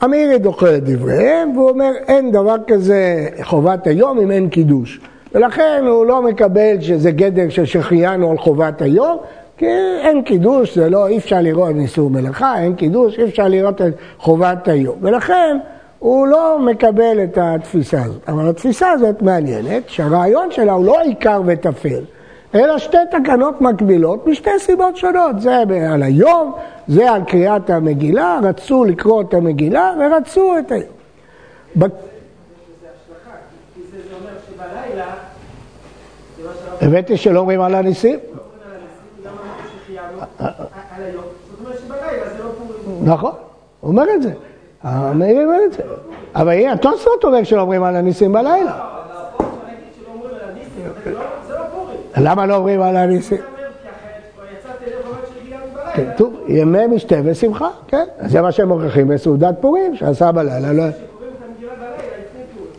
[0.00, 5.00] המאירי דוחה את דבריהם, והוא אומר אין דבר כזה חובת היום אם אין קידוש.
[5.34, 9.18] ולכן הוא לא מקבל שזה גדר של שהחיינו על חובת היום,
[9.56, 9.66] כי
[10.04, 13.94] אין קידוש, זה לא, אי אפשר לראות ניסור מלאכה, אין קידוש, אי אפשר לראות את
[14.18, 14.96] חובת היום.
[15.00, 15.58] ולכן
[15.98, 18.28] הוא לא מקבל את התפיסה הזאת.
[18.28, 22.00] אבל התפיסה הזאת מעניינת, שהרעיון שלה הוא לא עיקר וטפל,
[22.54, 25.40] אלא שתי תקנות מקבילות משתי סיבות שונות.
[25.40, 25.56] זה
[25.92, 26.52] על היום,
[26.88, 30.96] זה על קריאת המגילה, רצו לקרוא את המגילה ורצו את היום.
[36.80, 38.18] הבאתי שלא אומרים על הניסים?
[43.02, 43.32] נכון,
[43.80, 44.32] הוא אומר את זה.
[44.82, 45.82] המאיר אומר את זה.
[46.34, 48.95] אבל התוספות אומר שלא אומרים על הניסים בלילה.
[52.16, 53.38] למה לא אומרים על הניסים?
[55.94, 58.04] כתוב, ימי משתה ושמחה, כן.
[58.26, 60.72] זה מה שהם מוכיחים בסעודת פורים, שעשה בלילה.
[60.72, 60.84] לא...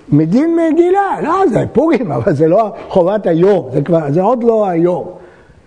[0.10, 4.67] מדין מגילה, לא, זה פורים, אבל זה לא חובת היום, זה כבר, זה עוד לא
[4.67, 5.12] היום.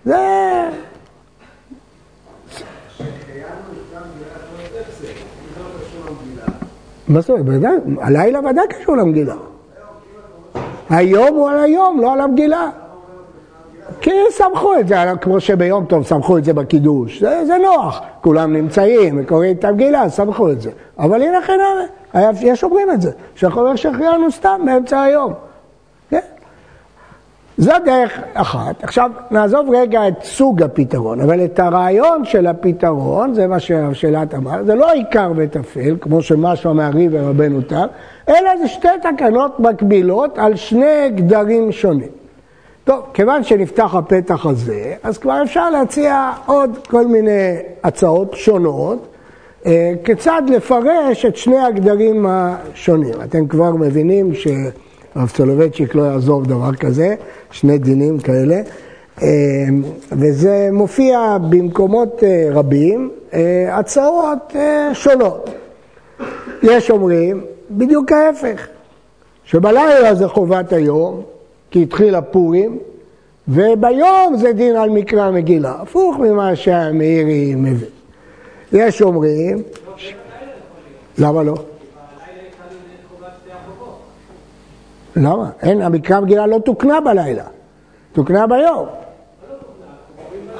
[0.05, 0.17] זה...
[7.07, 7.61] מה זאת אומרת?
[8.01, 9.35] הלילה ודאי קשור למגילה.
[10.89, 12.69] היום הוא על היום, לא על המגילה.
[14.01, 17.19] כי סמכו את זה, כמו שביום טוב סמכו את זה בקידוש.
[17.19, 20.71] זה, זה נוח, כולם נמצאים וקוראים את המגילה, סמכו את זה.
[20.99, 21.59] אבל הנה כן,
[22.41, 25.33] יש אומרים את זה, להיות שהחיינו סתם באמצע היום.
[26.09, 26.19] כן?
[27.57, 28.83] זו דרך אחת.
[28.83, 34.63] עכשיו, נעזוב רגע את סוג הפתרון, אבל את הרעיון של הפתרון, זה מה שהשאלת אמר,
[34.63, 37.85] זה לא עיקר וטפל, כמו שמשהו מהרי ורבנו תם,
[38.29, 42.20] אלא זה שתי תקנות מקבילות על שני גדרים שונים.
[42.83, 49.07] טוב, כיוון שנפתח הפתח הזה, אז כבר אפשר להציע עוד כל מיני הצעות שונות,
[49.65, 53.13] אה, כיצד לפרש את שני הגדרים השונים.
[53.23, 54.47] אתם כבר מבינים ש...
[55.15, 57.15] הרב סולובייצ'יק לא יעזוב דבר כזה,
[57.51, 58.61] שני דינים כאלה,
[59.21, 59.27] אה,
[60.11, 63.11] וזה מופיע במקומות אה, רבים,
[63.71, 64.55] הצעות
[64.93, 65.49] שונות.
[66.63, 67.41] יש אומרים
[67.71, 68.67] בדיוק ההפך,
[69.43, 71.21] שבלילה זה חובת היום,
[71.71, 72.79] כי התחיל הפורים,
[73.47, 77.89] וביום זה דין על מקרא מגילה, הפוך ממה שהמאירי מבין.
[78.71, 79.63] יש אומרים...
[81.17, 81.53] למה לא?
[85.15, 85.49] למה?
[85.61, 87.43] אין, המקרא מגילה לא תוקנה בלילה,
[88.13, 88.85] תוקנה ביום.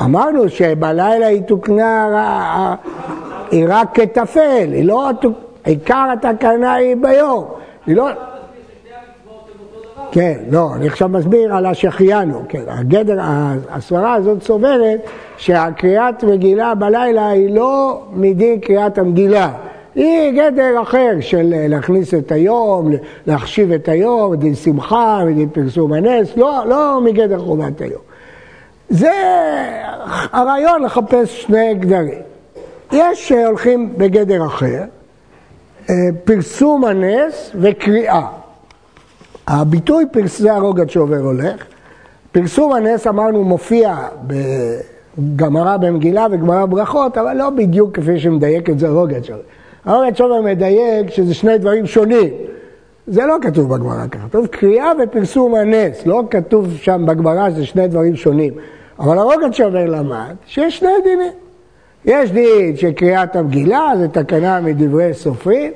[0.01, 2.75] אמרנו שבלילה היא תוקנה,
[3.51, 5.09] היא רק כתפל, היא לא,
[5.63, 7.45] עיקר התקנה היא ביום,
[7.87, 8.09] היא לא...
[10.11, 13.17] כן, לא, אני עכשיו מסביר על השחיינו, כן, הגדר,
[13.69, 14.99] הסברה הזאת סוברת
[15.37, 19.51] שהקריאת מגילה בלילה היא לא מדין קריאת המגילה,
[19.95, 22.91] היא גדר אחר של להכניס את היום,
[23.27, 28.01] להחשיב את היום, דין שמחה ודין פרסום הנס, לא, לא מגדר חובת היום.
[28.89, 29.11] זה
[30.31, 32.21] הרעיון לחפש שני גדרים.
[32.91, 34.83] יש שהולכים בגדר אחר,
[35.89, 38.40] אה, פרסום הנס וקריאה.
[39.47, 41.65] הביטוי זה הרוגת שעובר הולך.
[42.31, 43.97] פרסום הנס אמרנו מופיע
[45.17, 49.43] בגמרא במגילה וגמרא ברכות, אבל לא בדיוק כפי שמדייק את זה הרוגת שעובר.
[49.85, 52.29] הרוגת שעובר מדייק שזה שני דברים שונים.
[53.07, 57.87] זה לא כתוב בגמרא ככה, כתוב קריאה ופרסום הנס, לא כתוב שם בגמרא שזה שני
[57.87, 58.53] דברים שונים.
[58.99, 61.31] אבל הרוגת שעובר למד שיש שני דינים.
[62.05, 65.71] יש דין של קריאת המגילה, זה תקנה מדברי סופרים,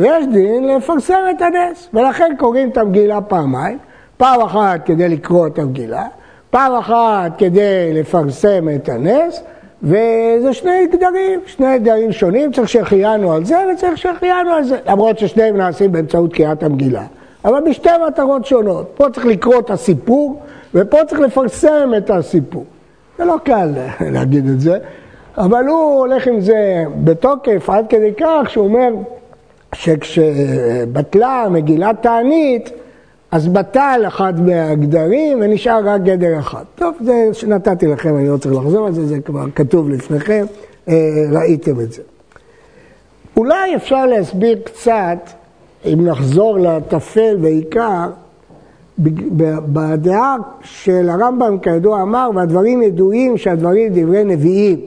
[0.00, 3.78] ויש דין לפרסם את הנס, ולכן קוראים את המגילה פעמיים,
[4.16, 6.06] פעם אחת כדי לקרוא את המגילה,
[6.50, 9.42] פעם אחת כדי לפרסם את הנס,
[9.82, 15.18] וזה שני גדרים, שני גדרים שונים, צריך שהחיינו על זה וצריך שהחיינו על זה, למרות
[15.18, 17.04] ששניהם נעשים באמצעות קריאת המגילה,
[17.44, 20.40] אבל בשתי מטרות שונות, פה צריך לקרוא את הסיפור,
[20.74, 22.64] ופה צריך לפרסם את הסיפור.
[23.18, 23.68] זה לא קל
[24.14, 24.78] להגיד את זה,
[25.38, 28.88] אבל הוא הולך עם זה בתוקף עד כדי כך שהוא אומר
[29.74, 32.70] שכשבטלה מגילת תענית,
[33.30, 36.64] אז בטל אחד מהגדרים ונשאר רק גדר אחד.
[36.74, 40.44] טוב, זה שנתתי לכם, אני לא צריך לחזור על זה, זה כבר כתוב לפניכם,
[40.88, 40.94] אה,
[41.32, 42.02] ראיתם את זה.
[43.36, 45.18] אולי אפשר להסביר קצת,
[45.84, 48.10] אם נחזור לטפל ועיקר,
[48.98, 54.80] בדעה של הרמב"ם כידוע אמר, והדברים ידועים שהדברים דברי נביאים.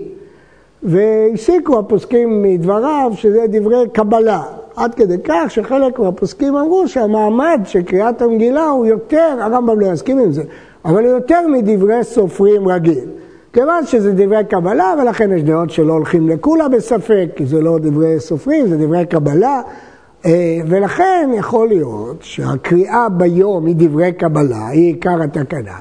[0.83, 4.43] והסיקו הפוסקים מדבריו שזה דברי קבלה.
[4.75, 10.19] עד כדי כך שחלק מהפוסקים אמרו שהמעמד של קריאת המגילה הוא יותר, הרמב"ם לא יסכים
[10.19, 10.43] עם זה,
[10.85, 13.05] אבל הוא יותר מדברי סופרים רגיל.
[13.53, 18.19] כיוון שזה דברי קבלה, ולכן יש דעות שלא הולכים לכולה בספק, כי זה לא דברי
[18.19, 19.61] סופרים, זה דברי קבלה,
[20.25, 25.77] אה, ולכן יכול להיות שהקריאה ביום היא דברי קבלה, היא עיקר התקנה,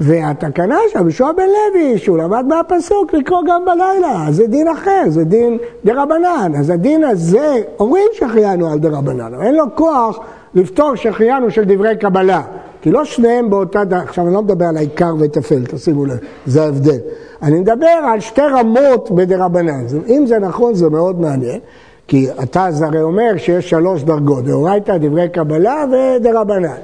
[0.00, 5.24] והתקנה שם, ישוע בן לוי, שהוא למד מהפסוק לקרוא גם בלילה, זה דין אחר, זה
[5.24, 6.52] דין דה רבנן.
[6.58, 10.18] אז הדין הזה, אומרים שהחיינו על דה רבנן, אבל אין לו כוח
[10.54, 12.42] לפתור שהחיינו של דברי קבלה.
[12.82, 16.62] כי לא שניהם באותה דרך, עכשיו אני לא מדבר על העיקר וטפל, תשימו לב, זה
[16.62, 16.98] ההבדל.
[17.42, 19.84] אני מדבר על שתי רמות בדה רבנן.
[20.08, 21.60] אם זה נכון, זה מאוד מעניין.
[22.06, 26.76] כי אתה זה הרי אומר שיש שלוש דרגות, דאורייתא, דברי קבלה ודרבנן.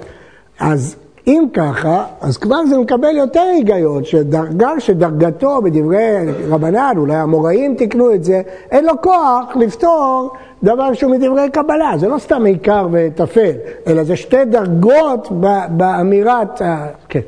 [0.60, 0.96] אז
[1.26, 8.14] אם ככה, אז כבר זה מקבל יותר היגיון, שדרגה שדרגתו בדברי רבנן, אולי המוראים תיקנו
[8.14, 10.30] את זה, אין לו כוח לפתור
[10.62, 11.92] דבר שהוא מדברי קבלה.
[11.98, 13.52] זה לא סתם עיקר וטפל,
[13.86, 15.28] אלא זה שתי דרגות
[15.70, 16.86] באמירת ה...
[17.08, 17.20] כן.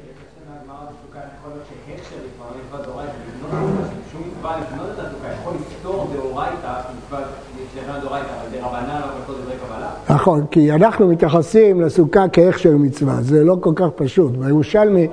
[10.11, 14.33] נכון, כי אנחנו מתייחסים לסוכה כהכשר מצווה, זה לא כל כך פשוט.
[14.33, 15.09] בירושלמי...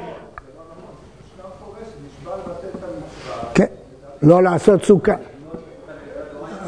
[3.54, 3.66] כן,
[4.22, 5.16] לא לעשות סוכה.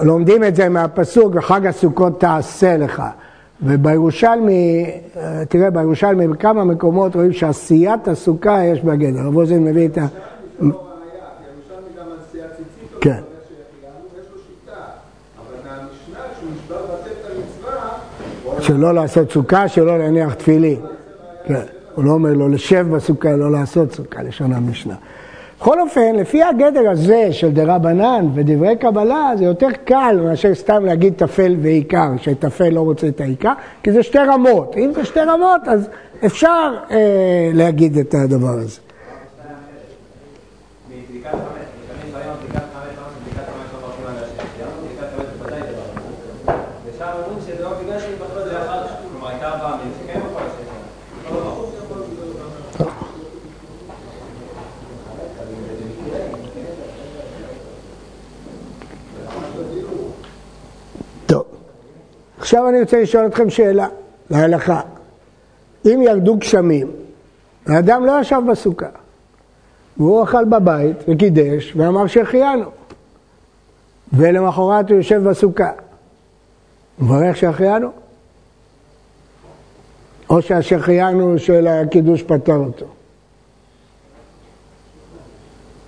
[0.01, 3.03] לומדים את זה מהפסוק, וחג הסוכות תעשה לך.
[3.63, 4.91] ובירושלמי,
[5.49, 9.19] תראה, בירושלמי בכמה מקומות רואים שעשיית הסוכה יש בגדר.
[9.27, 10.05] רב אוזן מביא את ה...
[13.01, 13.21] כן.
[18.67, 20.79] שלא לעשות סוכה, שלא להניח תפילין.
[21.45, 21.61] כן,
[21.95, 24.95] הוא לא אומר לו לשב בסוכה, לא לעשות סוכה, לשון המשנה.
[25.59, 31.13] בכל אופן, לפי הגדר הזה של דרבנן ודברי קבלה, זה יותר קל מאשר סתם להגיד
[31.13, 33.53] טפל ועיקר, שטפל לא רוצה את העיקר,
[33.83, 34.75] כי זה שתי רמות.
[34.77, 35.89] אם זה שתי רמות, אז
[36.25, 38.79] אפשר אה, להגיד את הדבר הזה.
[62.47, 63.87] עכשיו אני רוצה לשאול אתכם שאלה,
[64.29, 64.81] להלכה.
[65.85, 66.91] אם ירדו גשמים,
[67.65, 68.89] האדם לא ישב בסוכה,
[69.97, 72.69] והוא אכל בבית וקידש ואמר שהחיינו.
[74.13, 75.71] ולמחרת הוא יושב בסוכה.
[76.97, 77.91] הוא מברך שהחיינו?
[80.29, 82.85] או שהשחיינו של הקידוש פטר אותו?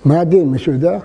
[0.06, 1.00] מה הדין, מישהו יודע?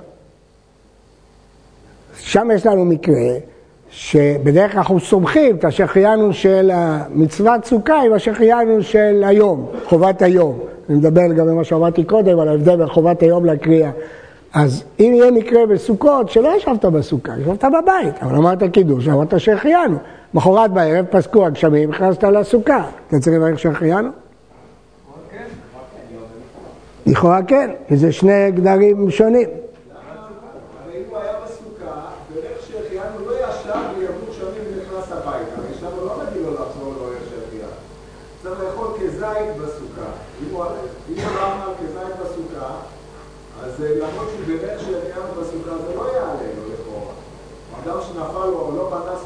[2.16, 3.53] שם יש לנו מקרה
[3.96, 10.58] שבדרך כלל אנחנו סומכים את השחיינו של המצוות סוכה עם השחיינו של היום, חובת היום.
[10.88, 13.90] אני מדבר לגבי מה שאמרתי קודם, על ההבדל בין חובת היום לקריאה.
[14.54, 19.96] אז אם יהיה מקרה בסוכות שלא ישבת בסוכה, ישבת בבית, אבל אמרת קידוש, אמרת שהחיינו.
[20.34, 22.84] מחרת בערב פסקו הגשמים, נכנסת לסוכה.
[23.08, 24.08] אתה צריך לברך שהחיינו?
[27.06, 29.48] לכאורה כן, כי זה שני גדרים שונים.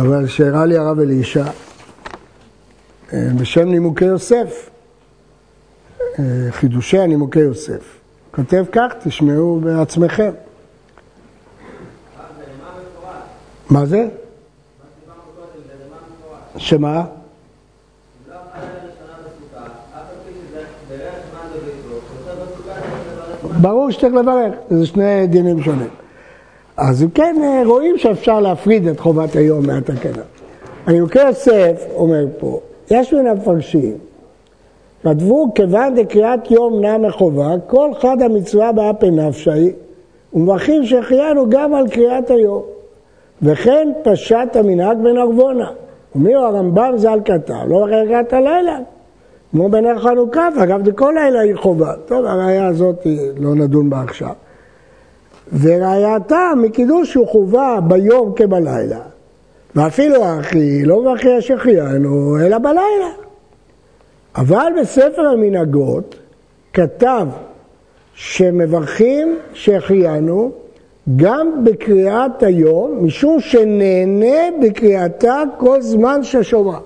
[0.00, 1.44] אבל שהראה לי הרב אלישע
[3.12, 4.70] בשם נימוקי יוסף,
[6.50, 7.98] חידושי הנימוקי יוסף.
[8.30, 10.30] כותב כך, תשמעו בעצמכם.
[13.70, 14.08] מה זה?
[16.56, 17.04] שמה?
[23.60, 26.03] ברור שצריך לברך, זה שני דינים שונים.
[26.76, 30.22] אז כן רואים שאפשר להפריד את חובת היום מהתקנה.
[30.86, 32.60] אני מקריא יוסף אומר פה,
[32.90, 33.96] יש מן המפרשים,
[35.02, 39.72] כתבו כיוון דקריאת יום נע מחובה, כל חד המצווה באפי נפשי,
[40.34, 42.62] ומברכים שהחיינו גם על קריאת היום.
[43.42, 45.70] וכן פשט המנהג בן ארבונה.
[46.14, 48.78] אומר הרמב"ם ז"ל כתב, לא קריאת הלילה,
[49.50, 51.92] כמו בנר חנוכה, ואגב כל לילה היא חובה.
[52.06, 53.06] טוב, הראייה הזאת
[53.38, 54.32] לא נדון בה עכשיו.
[55.52, 59.00] וראייתה מקידוש הוא חובה ביום כבלילה.
[59.74, 63.10] ואפילו האחי לא מברכי השחיינו, אלא בלילה.
[64.36, 66.14] אבל בספר המנהגות
[66.72, 67.26] כתב
[68.14, 70.52] שמברכים שהחיינו
[71.16, 76.78] גם בקריאת היום, משום שנהנה בקריאתה כל זמן ששומע.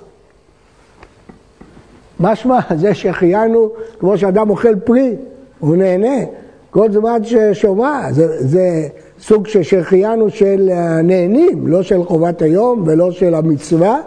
[2.20, 5.16] משמע זה שהחיינו כמו שאדם אוכל פרי,
[5.58, 6.24] הוא נהנה
[6.70, 8.12] כל זמן ששומע.
[8.12, 8.88] זה, זה
[9.20, 14.00] סוג של שהחיינו של הנהנים, לא של חובת היום ולא של המצווה,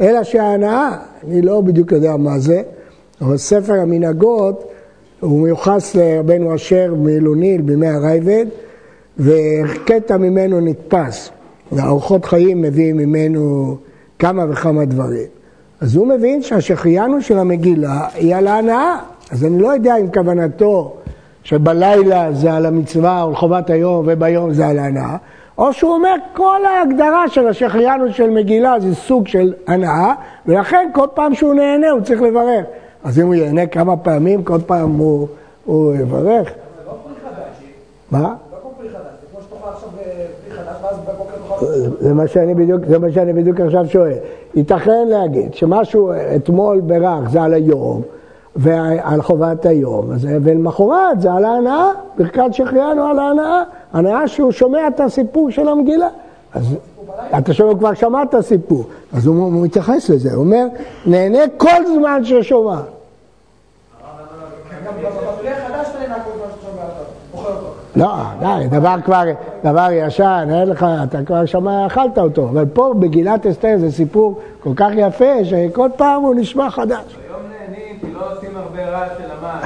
[0.00, 0.96] אלא שההנאה.
[1.28, 2.62] אני לא בדיוק יודע מה זה,
[3.20, 4.64] אבל ספר המנהגות
[5.20, 8.46] הוא מיוחס לרבנו אשר מאלוניל בימי הרייבד,
[9.18, 11.30] וקטע ממנו נתפס.
[11.72, 13.76] וארוחות חיים מביאים ממנו
[14.18, 15.26] כמה וכמה דברים.
[15.80, 18.98] אז הוא מבין שהשחיינו של המגילה היא על ההנאה.
[19.30, 20.96] אז אני לא יודע אם כוונתו
[21.46, 25.16] שבלילה זה על המצווה או חובת היום וביום זה על ההנאה,
[25.58, 30.14] או שהוא אומר כל ההגדרה של השחיינו של מגילה זה סוג של הנאה,
[30.46, 32.66] ולכן כל פעם שהוא נהנה הוא צריך לברך.
[33.04, 35.28] אז אם הוא ייהנה כמה פעמים, כל פעם הוא,
[35.64, 36.50] הוא יברך.
[38.10, 38.34] מה?
[42.00, 44.14] זה מה שאני בדיוק, זה מה שאני בדיוק עכשיו שואל.
[44.54, 48.02] ייתכן להגיד שמשהו אתמול ברך זה על היום
[48.56, 51.88] ועל חובת היום, ולמחרת זה על ההנאה,
[52.18, 56.08] ברכת שהחיינו על ההנאה, הנאה שהוא שומע את הסיפור של המגילה.
[56.54, 56.74] אז
[57.38, 60.66] אתה שומע, כבר שמע את הסיפור, אז הוא, הוא מתייחס לזה, הוא אומר,
[61.06, 62.80] נהנה כל זמן ששומע.
[67.96, 68.08] לא,
[68.40, 69.22] די, דבר כבר,
[69.64, 72.48] דבר ישן, אין לך, אתה כבר שמע, אכלת אותו.
[72.48, 77.16] אבל פה בגילת אסתר זה סיפור כל כך יפה, שכל פעם הוא נשמע חדש.
[77.28, 78.45] היום נהנים, כי לא עושים
[78.84, 79.60] רעש של המן.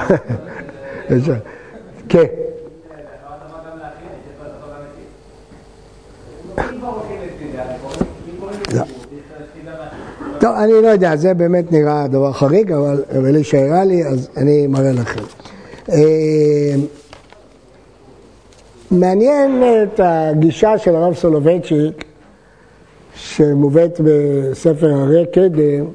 [2.09, 2.25] כן.
[10.39, 14.67] טוב, אני לא יודע, זה באמת נראה דבר חריג, אבל אלישע הראה לי, אז אני
[14.67, 15.21] מראה לכם.
[15.89, 16.75] אה,
[18.91, 22.05] מעניין את הגישה של הרב סולובייצ'יק,
[23.15, 25.85] שמובאת בספר הרי קדם,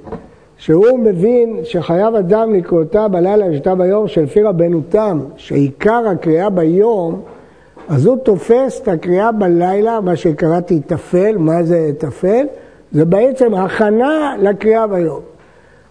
[0.59, 7.21] שהוא מבין שחייב אדם לקרותה בלילה ושתה ביום שלפי רבנו תם, שעיקר הקריאה ביום,
[7.89, 12.47] אז הוא תופס את הקריאה בלילה, מה שקראתי תפל, מה זה תפל?
[12.93, 15.21] זה בעצם הכנה לקריאה ביום.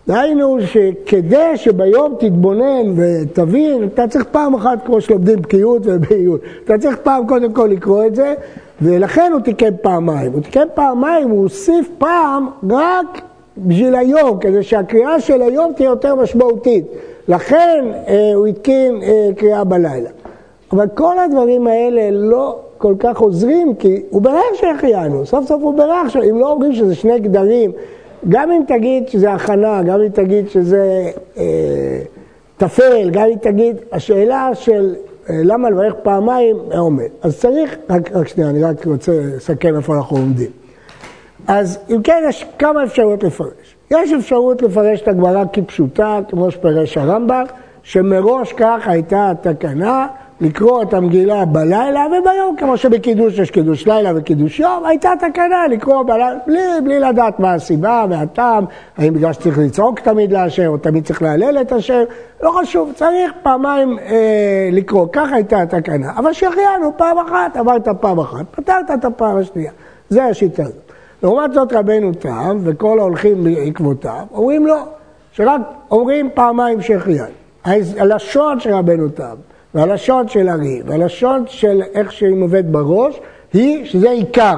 [0.07, 6.97] דהיינו שכדי שביום תתבונן ותבין, אתה צריך פעם אחת, כמו שלומדים בקיאות ובאיות, אתה צריך
[7.03, 8.34] פעם קודם כל לקרוא את זה,
[8.82, 10.32] ולכן הוא תיקן פעמיים.
[10.32, 13.22] הוא תיקן פעמיים, הוא הוסיף פעם רק
[13.57, 16.85] בשביל היום, כדי שהקריאה של היום תהיה יותר משמעותית.
[17.27, 20.09] לכן אה, הוא התקין אה, קריאה בלילה.
[20.71, 25.73] אבל כל הדברים האלה לא כל כך עוזרים, כי הוא בירך שהחיינו, סוף סוף הוא
[25.77, 27.71] בירך, אם לא אומרים שזה שני גדרים,
[28.29, 31.99] גם אם תגיד שזה הכנה, גם אם תגיד שזה אה,
[32.57, 34.95] טפל, גם אם תגיד, השאלה של
[35.29, 37.07] אה, למה לברך פעמיים עומד.
[37.21, 40.64] אז צריך, רק, רק שנייה, אני רק רוצה לסכם איפה אנחנו עומדים.
[41.47, 43.75] אז אם כן, יש כמה אפשרויות לפרש.
[43.91, 47.43] יש אפשרות לפרש את הגמרא כפשוטה, כמו שפרש הרמב"ם,
[47.83, 50.07] שמראש כך הייתה התקנה
[50.41, 56.03] לקרוא את המגילה בלילה וביום, כמו שבקידוש יש קידוש לילה וקידוש יום, הייתה תקנה לקרוא
[56.03, 58.65] בלילה, בלי, בלי לדעת מה הסיבה והטעם,
[58.97, 62.03] האם בגלל שצריך לצעוק תמיד להשם, או תמיד צריך להלל את השם,
[62.43, 66.11] לא חשוב, צריך פעמיים אה, לקרוא, ככה הייתה התקנה.
[66.17, 69.71] אבל שהחיינו פעם אחת, אמרת פעם אחת, פתרת את הפעם השנייה.
[70.09, 70.84] זה השיטה הזאת.
[71.24, 74.84] לעומת זאת רבנו תם וכל ההולכים בעקבותיו, אומרים לא,
[75.32, 75.61] שרק
[75.91, 77.26] אומרים פעמיים שהחיינו.
[77.97, 79.36] הלשון של רבנו תם
[79.76, 83.20] והלשון של הרי, והלשון של איך שהיא מובאת בראש,
[83.53, 84.55] היא שזה עיקר.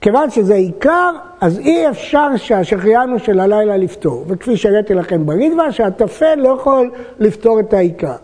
[0.00, 1.10] כיוון שזה עיקר,
[1.40, 4.24] אז אי אפשר שהשחיינו של הלילה לפתור.
[4.28, 8.16] וכפי שהראיתי לכם ברידווה, שהטפל לא יכול לפתור את העיקר.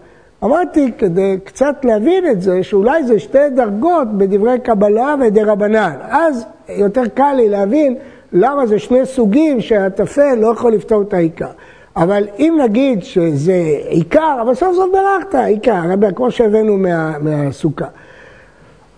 [0.44, 5.96] אמרתי, כדי קצת להבין את זה, שאולי זה שתי דרגות בדברי קבלה ודרבנן.
[6.10, 7.94] אז יותר קל לי להבין
[8.32, 11.50] למה זה שני סוגים שהטפל לא יכול לפתור את העיקר.
[11.96, 15.82] אבל אם נגיד שזה עיקר, אבל סוף סוף ברכת, עיקר,
[16.14, 17.86] כמו שהבאנו מה, מהסוכה.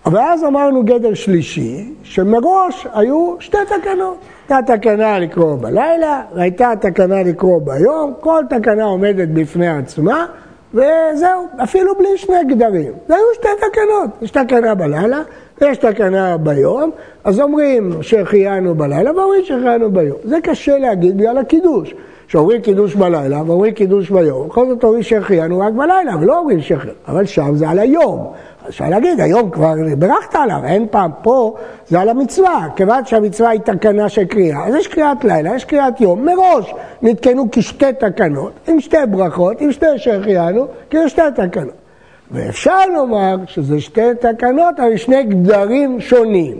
[0.06, 4.18] אבל אז אמרנו גדר שלישי, שמראש היו שתי תקנות.
[4.48, 10.26] הייתה תקנה לקרוא בלילה, והייתה תקנה לקרוא ביום, כל תקנה עומדת בפני עצמה,
[10.76, 12.92] וזהו, אפילו בלי שני גדרים.
[13.08, 15.22] זה היו שתי תקנות, יש תקנה בלילה
[15.60, 16.90] ויש תקנה ביום,
[17.24, 20.16] אז אומרים שהחיינו בלילה ואומרים שהחיינו ביום.
[20.24, 21.94] זה קשה להגיד בגלל הקידוש.
[22.28, 26.96] שאומרים קידוש בלילה ואומרים קידוש ביום, בכל זאת אומרים שהחיינו רק בלילה, ולא אומרים שהחיינו,
[27.08, 28.32] אבל שם זה על היום.
[28.68, 31.54] אפשר להגיד, היום כבר בירכת עליו, אין פעם פה,
[31.88, 32.68] זה על המצווה.
[32.76, 37.46] כיוון שהמצווה היא תקנה של קריאה, אז יש קריאת לילה, יש קריאת יום, מראש נתקנו
[37.52, 41.74] כשתי תקנות, עם שתי ברכות, עם שתי שהחיינו, כשתי תקנות.
[42.30, 46.56] ואפשר לומר שזה שתי תקנות, אבל שני גדרים שונים.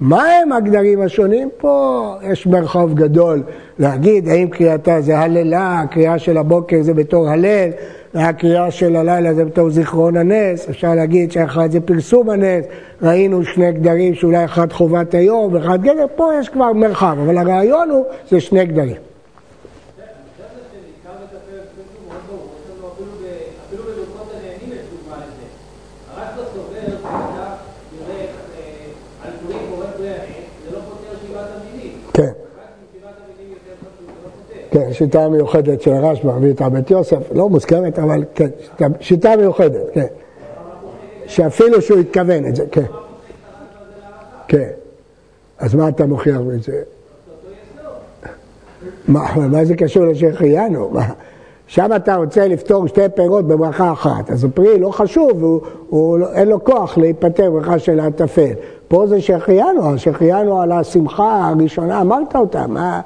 [0.00, 1.48] מה הם הגדרים השונים?
[1.58, 3.42] פה יש מרחב גדול
[3.78, 7.70] להגיד האם קריאתה זה הללה, הקריאה של הבוקר זה בתור הלל,
[8.14, 12.64] והקריאה של הלילה זה בתור זיכרון הנס, אפשר להגיד שאחד זה פרסום הנס,
[13.02, 17.90] ראינו שני גדרים שאולי אחד חובת היום ואחד גדר, פה יש כבר מרחב, אבל הרעיון
[17.90, 18.96] הוא זה שני גדרים.
[34.70, 38.48] כן, שיטה מיוחדת של הרשב"א ואיתה בית יוסף, לא מוזכרת, אבל כן,
[39.00, 40.06] שיטה מיוחדת, כן.
[41.26, 42.84] שאפילו שהוא התכוון את זה, כן.
[44.48, 44.68] כן.
[45.58, 46.82] אז מה אתה מוכיח בזה?
[49.08, 50.92] מה, מה זה קשור לשהחיינו?
[51.66, 56.32] שם אתה רוצה לפתור שתי פירות בברכה אחת, אז הפרי לא חשוב, הוא, הוא, לא-
[56.32, 58.52] אין לו כוח להיפטר בברכה של הטפל.
[58.88, 63.00] פה זה שהחיינו, שהחיינו על השמחה הראשונה, אמרת אותה, מה...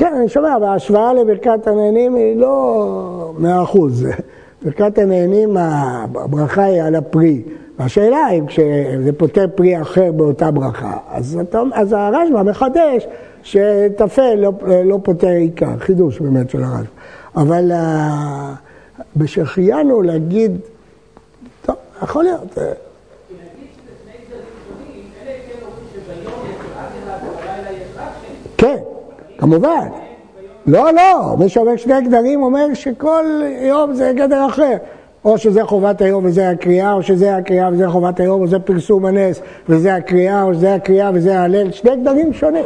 [0.00, 4.06] כן, אני שומע, אבל ההשוואה לברכת הנהנים היא לא מאה אחוז.
[4.62, 7.42] ברכת הנהנים, הברכה היא על הפרי.
[7.78, 11.38] והשאלה היא, כשזה פותר פרי אחר באותה ברכה, אז,
[11.72, 13.06] אז הרשב"א מחדש
[13.42, 14.52] שטפל לא,
[14.84, 17.40] לא פותר עיקר, חידוש באמת של הרשב"א.
[17.40, 20.58] אבל uh, בשחיינו להגיד,
[21.66, 22.58] טוב, יכול להיות.
[28.56, 28.76] כן.
[29.40, 29.88] כמובן.
[30.66, 33.24] לא, לא, מי שאומר שני גדרים אומר שכל
[33.60, 34.76] יום זה גדר אחר.
[35.24, 39.06] או שזה חובת היום וזה הקריאה, או שזה הקריאה וזה חובת היום, או זה פרסום
[39.06, 42.64] הנס וזה הקריאה, או שזה הקריאה וזה ההלל, שני גדרים שונים.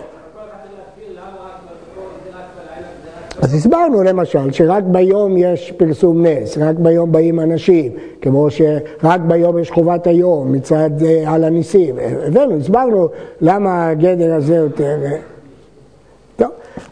[3.43, 9.59] אז הסברנו למשל שרק ביום יש פרסום נס, רק ביום באים אנשים, כמו שרק ביום
[9.59, 11.95] יש חובת היום מצד uh, על הניסים.
[12.27, 13.09] הבאנו, הסברנו
[13.41, 14.97] למה הגדר הזה יותר...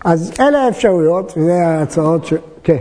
[0.05, 2.35] אז אלה האפשרויות, וזה ההצעות ש...
[2.63, 2.77] כן.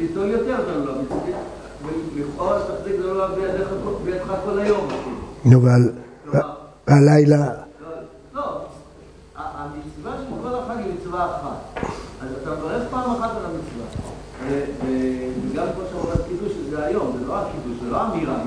[0.00, 0.92] ליטול יותר ולא
[1.84, 3.26] ולכאורה תחזיק זה לא
[4.04, 4.88] בידך כל היום.
[5.44, 5.62] נו,
[6.86, 7.46] והלילה...
[8.34, 8.42] לא,
[9.34, 11.84] המצווה של כל החג היא מצווה אחת.
[12.22, 13.86] אז אתה מברך פעם אחת על המצווה.
[14.84, 18.42] וגם כמו שאומרת קידוש זה היום, זה לא הקידוש, זה לא אמירה,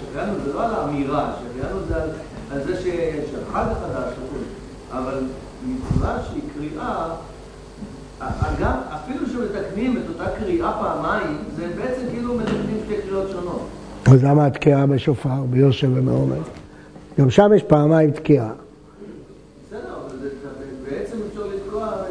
[0.00, 0.52] שהחיינו זה
[1.18, 1.94] האמירה, שהחיינו זה
[2.50, 4.14] על זה שהחג החדש,
[4.92, 5.24] אבל
[5.66, 7.08] מצווה שהיא קריאה
[8.60, 13.68] גם, אפילו שמתקנים את אותה קריאה פעמיים, זה בעצם כאילו מתקנים שתי קריאות שונות.
[14.06, 16.42] אז למה התקיעה בשופר, ביושב ומעומד?
[17.18, 18.50] גם שם יש פעמיים תקיעה.
[19.66, 20.28] בסדר, אבל
[20.90, 22.06] בעצם אפשר לתקוע אה, אה,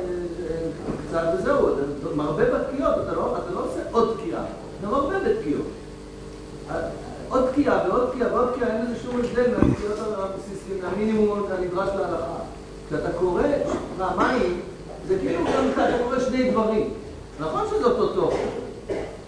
[1.08, 4.41] קצת וזהו, אתה מרבה בתקיעות, אתה לא, לא עושה עוד תקיעה,
[4.80, 5.68] אתה מרבה בתקיעות.
[7.30, 12.38] עוד תקיעה ועוד תקיעה ועוד תקיעה, אין לזה שום הבדל מהתקיעות הבסיסיים, המינימום הנדרש להלכה.
[12.88, 13.43] כשאתה קורא
[13.98, 14.60] פעמיים,
[15.08, 16.89] זה כאילו גם אתה קורא שני דברים.
[17.39, 18.48] נכון שזה אותו תוכן.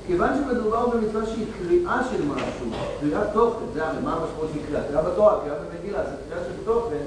[0.07, 2.67] כיוון שמדובר במצווה שהיא קריאה של משהו,
[2.99, 4.83] קריאת תוכן, זה הרי מה המשמעות של קריאה?
[4.83, 7.03] קריאה בתורה, קריאה במגילה, זה קריאה של תוכן,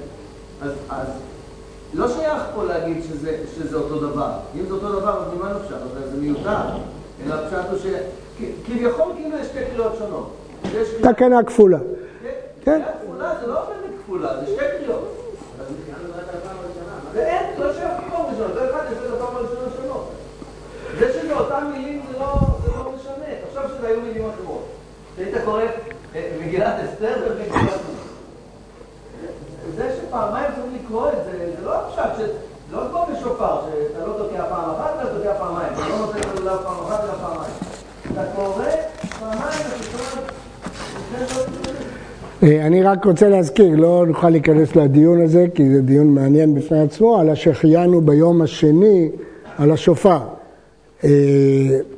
[0.61, 1.07] אז, אז
[1.93, 4.29] לא שייך פה להגיד שזה, שזה אותו דבר.
[4.55, 5.75] אם זה אותו דבר, אז ממה נפשט?
[5.75, 6.57] אז זה מיותר.
[7.25, 10.33] אלא הפשט הוא שכביכול כאילו יש שתי קריאות שונות.
[11.01, 11.77] תקנה כפולה.
[12.63, 12.81] כן.
[12.81, 15.22] קריאה כפולה זה לא באמת כפולה, זה שתי קריאות.
[17.13, 20.03] ואין, לא שייך מקום ראשון, לא אחד יש לו פעם הראשונה שלו.
[20.99, 22.33] זה שזה אותם מילים זה לא,
[22.65, 24.63] זה לא משנה, תחשוב שזה היו מילים אחרות.
[25.15, 25.63] שהיית קורא
[26.15, 27.79] אה, מגילת אסתר ומגילת...
[29.75, 32.33] זה שפעמיים צריכים לקרוא את זה, זה לא הפשט, זה
[32.71, 36.25] לא כמו בשופר, שאתה לא תוקע פעם אחת ואתה תוקע פעמיים, אתה לא נותן את
[36.37, 37.53] הלולב פעם אחת אלא פעמיים.
[38.11, 38.65] אתה קורא
[39.19, 41.82] פעמיים, אתה קורא...
[42.43, 46.79] אה, אני רק רוצה להזכיר, לא נוכל להיכנס לדיון הזה, כי זה דיון מעניין בפני
[46.79, 49.09] עצמו, על השחיינו ביום השני
[49.57, 50.19] על השופר.
[51.03, 51.09] אה,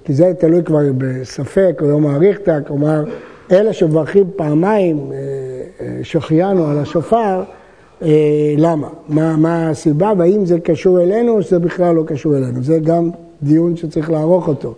[0.03, 3.03] כי זה תלוי כבר בספק, או יום האריכתא, כלומר,
[3.51, 7.43] אלה שמברכים פעמיים אה, שחיינו על השופר,
[8.57, 8.87] למה?
[9.09, 12.63] מה, מה הסיבה, והאם זה קשור אלינו או שזה בכלל לא קשור אלינו.
[12.63, 13.09] זה גם
[13.43, 14.73] דיון שצריך לערוך אותו.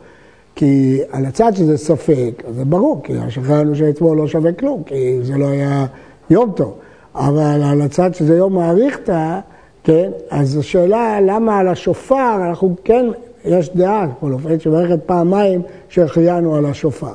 [0.57, 5.37] כי על הצד שזה ספק, זה ברור, כי השחררנו שאתמול לא שווה כלום, כי זה
[5.37, 5.85] לא היה
[6.29, 6.73] יום טוב.
[7.15, 9.39] אבל על הצד שזה יום מעריכתא,
[9.83, 13.05] כן, אז השאלה למה על השופר, אנחנו כן,
[13.45, 17.13] יש דעה, בכל אופן, שמערכת פעמיים שהחיינו על השופר.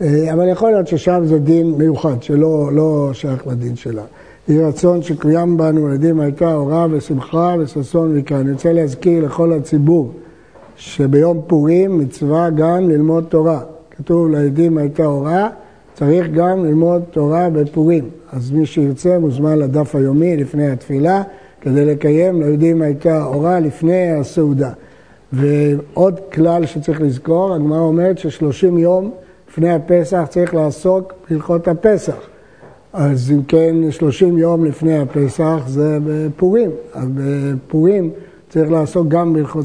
[0.00, 4.02] אה, אבל יכול להיות ששם זה דין מיוחד, שלא לא שייך לדין שלה.
[4.48, 8.36] יהי רצון שקוים בנו ילדים הייתה אורה ושמחה וששון וכאן.
[8.36, 10.12] אני רוצה להזכיר לכל הציבור
[10.76, 13.60] שביום פורים מצווה גם ללמוד תורה.
[13.90, 15.48] כתוב לעדים הייתה הוראה,
[15.94, 18.04] צריך גם ללמוד תורה בפורים.
[18.32, 21.22] אז מי שירצה מוזמן לדף היומי לפני התפילה,
[21.60, 24.70] כדי לקיים ליהודים הייתה הוראה לפני הסעודה.
[25.32, 29.10] ועוד כלל שצריך לזכור, הגמרא אומרת ששלושים יום
[29.48, 32.16] לפני הפסח צריך לעסוק בהלכות הפסח.
[32.92, 36.70] אז אם כן, שלושים יום לפני הפסח זה בפורים.
[36.94, 38.10] אז בפורים
[38.48, 39.64] צריך לעסוק גם בהלכות